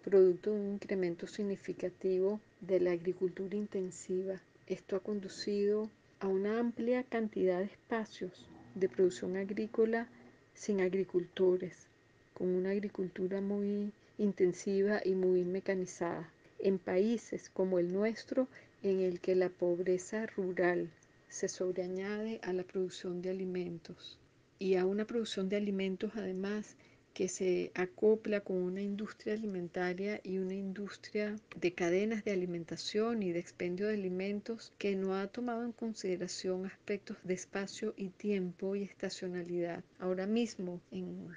[0.03, 4.41] producto de un incremento significativo de la agricultura intensiva
[4.71, 5.91] esto ha conducido
[6.21, 8.47] a una amplia cantidad de espacios
[8.77, 10.07] de producción agrícola
[10.55, 11.89] sin agricultores,
[12.35, 16.31] con una agricultura muy intensiva y muy mecanizada.
[16.61, 18.47] En países como el nuestro,
[18.85, 20.89] en el que la pobreza rural
[21.29, 24.19] se sobreañade a la producción de alimentos
[24.61, 26.77] y a una producción de alimentos además
[27.15, 33.33] que se acopla con una industria alimentaria y una industria de cadenas de alimentación y
[33.33, 38.77] de expendio de alimentos que no ha tomado en consideración aspectos de espacio y tiempo
[38.77, 39.83] y estacionalidad.
[39.99, 41.37] Ahora mismo en,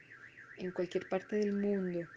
[0.58, 2.08] en cualquier parte del mundo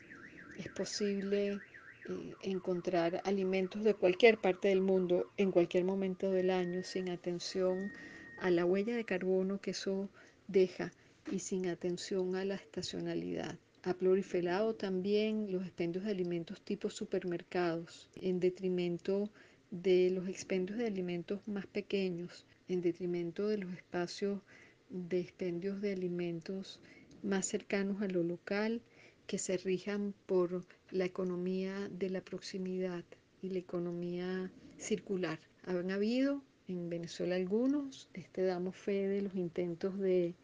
[0.59, 1.63] es posible
[2.05, 7.91] eh, encontrar alimentos de cualquier parte del mundo en cualquier momento del año sin atención
[8.37, 10.09] a la huella de carbono que eso
[10.47, 10.93] deja
[11.31, 13.59] y sin atención a la estacionalidad.
[13.83, 19.31] Ha proliferado también los expendios de alimentos tipo supermercados en detrimento
[19.71, 24.41] de los expendios de alimentos más pequeños, en detrimento de los espacios
[24.91, 26.81] de expendios de alimentos
[27.23, 28.81] más cercanos a lo local
[29.27, 33.05] que se rijan por la economía de la proximidad
[33.43, 35.41] y la economía circular.
[35.65, 40.35] Han habido en Venezuela algunos, este, damos fe de los intentos de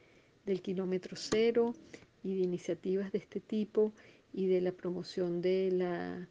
[0.46, 1.74] del kilómetro cero
[2.22, 3.92] y de iniciativas de este tipo
[4.32, 6.28] y de la promoción de la,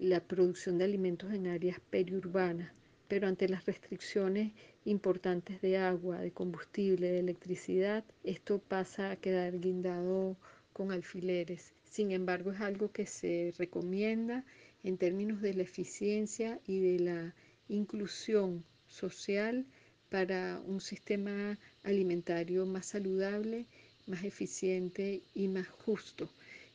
[0.00, 2.72] la producción de alimentos en áreas periurbanas,
[3.08, 4.52] pero ante las restricciones
[4.84, 10.36] importantes de agua, de combustible, de electricidad, esto pasa a quedar guindado
[10.72, 11.74] con alfileres.
[11.84, 14.44] Sin embargo, es algo que se recomienda
[14.82, 17.34] en términos de la eficiencia y de la
[17.68, 19.64] inclusión social
[20.10, 23.66] para un sistema alimentario más saludable,
[24.06, 26.28] más eficiente y más justo,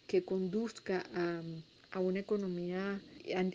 [0.08, 3.00] que conduzca a, una economía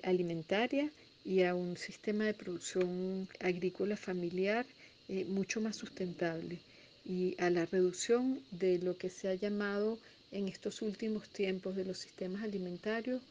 [0.02, 0.90] alimentaria
[1.24, 4.66] y a un sistema de producción agrícola familiar
[5.08, 6.58] eh, mucho más sustentable.
[7.04, 9.98] Y a la reducción de lo que se ha llamado
[10.32, 13.22] en estos últimos tiempos de los sistemas alimentarios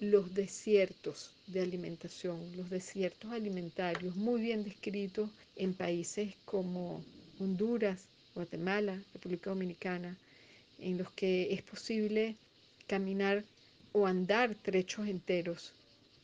[0.00, 7.02] los desiertos de alimentación, los desiertos alimentarios muy bien descritos en países como
[7.38, 10.18] Honduras, Guatemala, República Dominicana,
[10.78, 12.36] en los que es posible
[12.86, 13.44] caminar
[13.92, 15.72] o andar trechos enteros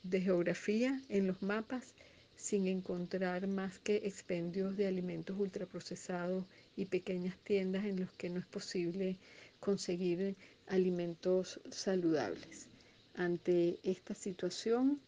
[0.02, 1.94] de geografía en los mapas
[2.36, 6.44] sin encontrar más que expendios de alimentos ultraprocesados
[6.76, 9.16] y pequeñas tiendas en los que no es posible
[9.60, 10.34] conseguir
[10.66, 12.71] alimentos saludables.
[13.14, 15.00] Ante esta situación,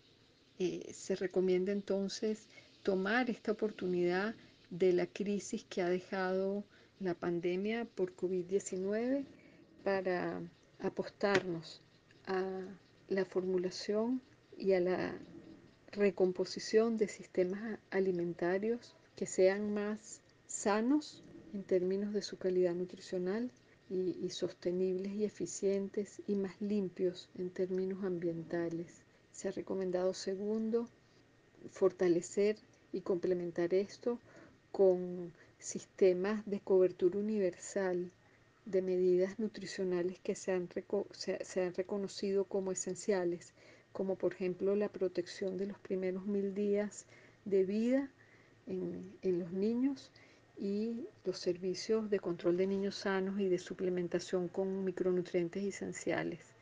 [0.59, 2.47] eh, se recomienda entonces
[2.83, 4.35] tomar esta oportunidad
[4.71, 6.65] de la crisis que ha dejado
[7.01, 9.25] la pandemia por COVID-19
[9.83, 10.41] para
[10.81, 11.81] apostarnos
[12.27, 12.45] a
[13.09, 14.21] la formulación
[14.57, 15.19] y a la
[15.93, 23.51] recomposición de sistemas alimentarios que sean más sanos en términos de su calidad nutricional
[23.91, 29.03] y, sostenibles y eficientes y más limpios en términos ambientales.
[29.32, 30.89] Se ha recomendado segundo
[31.70, 32.57] fortalecer
[32.93, 34.18] y complementar esto
[34.72, 38.11] con sistemas de cobertura universal
[38.64, 40.68] de medidas nutricionales que se han,
[41.12, 43.53] se, han, reconocido como esenciales,
[43.93, 47.07] como por ejemplo la protección de los primeros mil días
[47.45, 48.11] de vida
[48.66, 50.11] en, en los niños
[50.57, 56.55] y los servicios de control de niños sanos y de suplementación con micronutrientes esenciales.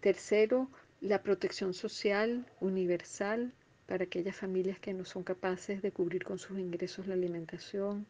[0.00, 3.52] Tercero, la protección social universal
[3.86, 8.06] para aquellas familias que no son capaces de cubrir con sus ingresos la alimentación,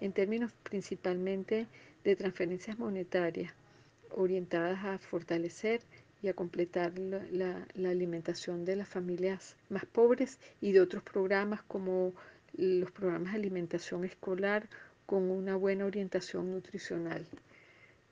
[0.00, 1.66] en términos principalmente
[2.04, 3.52] de transferencias monetarias
[4.10, 5.80] orientadas a fortalecer
[6.22, 12.14] y a completar la, alimentación de las familias más pobres y de otros programas como
[12.56, 14.68] los programas de alimentación escolar
[15.04, 17.26] con una buena orientación nutricional.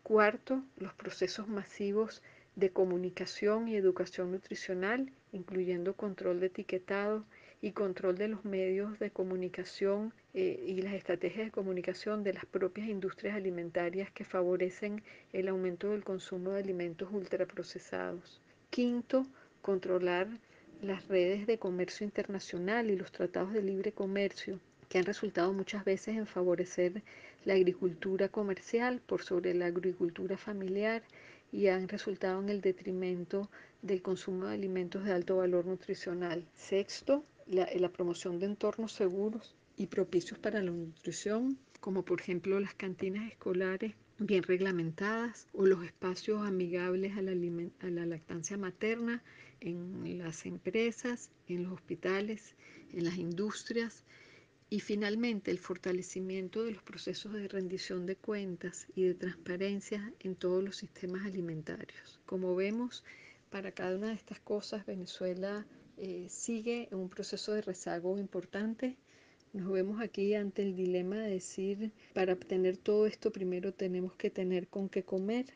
[0.02, 2.22] Cuarto, los procesos masivos
[2.56, 7.24] de comunicación y educación nutricional, incluyendo control de etiquetado
[7.60, 12.44] y control de los medios de comunicación eh, y las estrategias de comunicación de las
[12.44, 18.42] propias industrias alimentarias que favorecen el aumento del consumo de alimentos ultraprocesados.
[18.70, 19.26] Quinto,
[19.62, 20.28] controlar
[20.84, 25.84] las redes de comercio internacional y los tratados de libre comercio que han resultado muchas
[25.84, 27.02] veces en favorecer
[27.44, 31.02] la agricultura comercial por sobre la agricultura familiar
[31.52, 33.50] y han resultado en el detrimento
[33.82, 36.44] del consumo de alimentos de alto valor nutricional.
[36.54, 42.60] Sexto, la, la, promoción de entornos seguros y propicios para la nutrición, como por ejemplo
[42.60, 49.22] las cantinas escolares bien reglamentadas o los espacios amigables a la, lactancia materna
[49.60, 52.54] en las empresas, en los hospitales,
[52.92, 54.04] en las industrias
[54.70, 60.34] Y finalmente, el fortalecimiento de los procesos de rendición de cuentas y de transparencia en
[60.34, 62.20] todos los sistemas alimentarios.
[62.26, 63.04] Como vemos,
[63.50, 65.64] para cada una de estas cosas, Venezuela
[65.96, 68.96] eh, sigue un proceso de rezago importante.
[69.54, 74.28] Nos vemos aquí ante el dilema de decir, para obtener todo esto primero tenemos que
[74.28, 75.46] tener con qué comer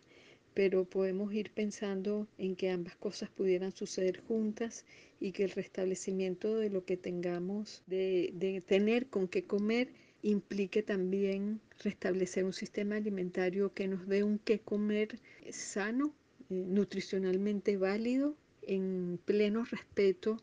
[0.58, 4.84] pero podemos ir pensando en que ambas cosas pudieran suceder juntas
[5.20, 9.92] y que el restablecimiento de lo que tengamos, de, tener con qué comer,
[10.22, 16.12] implique también restablecer un sistema alimentario que nos dé un qué comer sano,
[16.50, 20.42] eh, nutricionalmente válido, en pleno respeto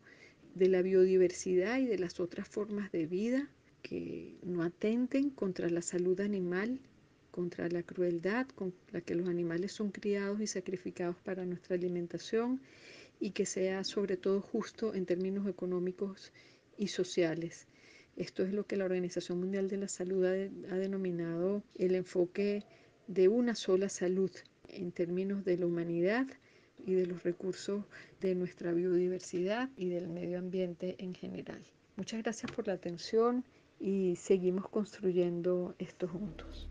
[0.55, 3.49] de la biodiversidad y de las otras formas de vida
[3.83, 6.79] que no atenten contra la salud animal
[7.35, 12.61] contra la crueldad con la que los animales son criados y sacrificados para nuestra alimentación
[13.19, 16.31] y que sea sobre todo justo en términos económicos
[16.77, 17.67] y sociales.
[18.15, 22.63] Esto es lo que la Organización Mundial de la Salud ha, denominado el enfoque
[23.07, 24.31] de una sola salud
[24.69, 26.27] en términos de la humanidad
[26.85, 27.83] y de los recursos
[28.21, 31.61] de nuestra biodiversidad y del medio ambiente en general.
[31.95, 33.43] Muchas gracias por la atención
[33.79, 36.69] y seguimos construyendo esto juntos.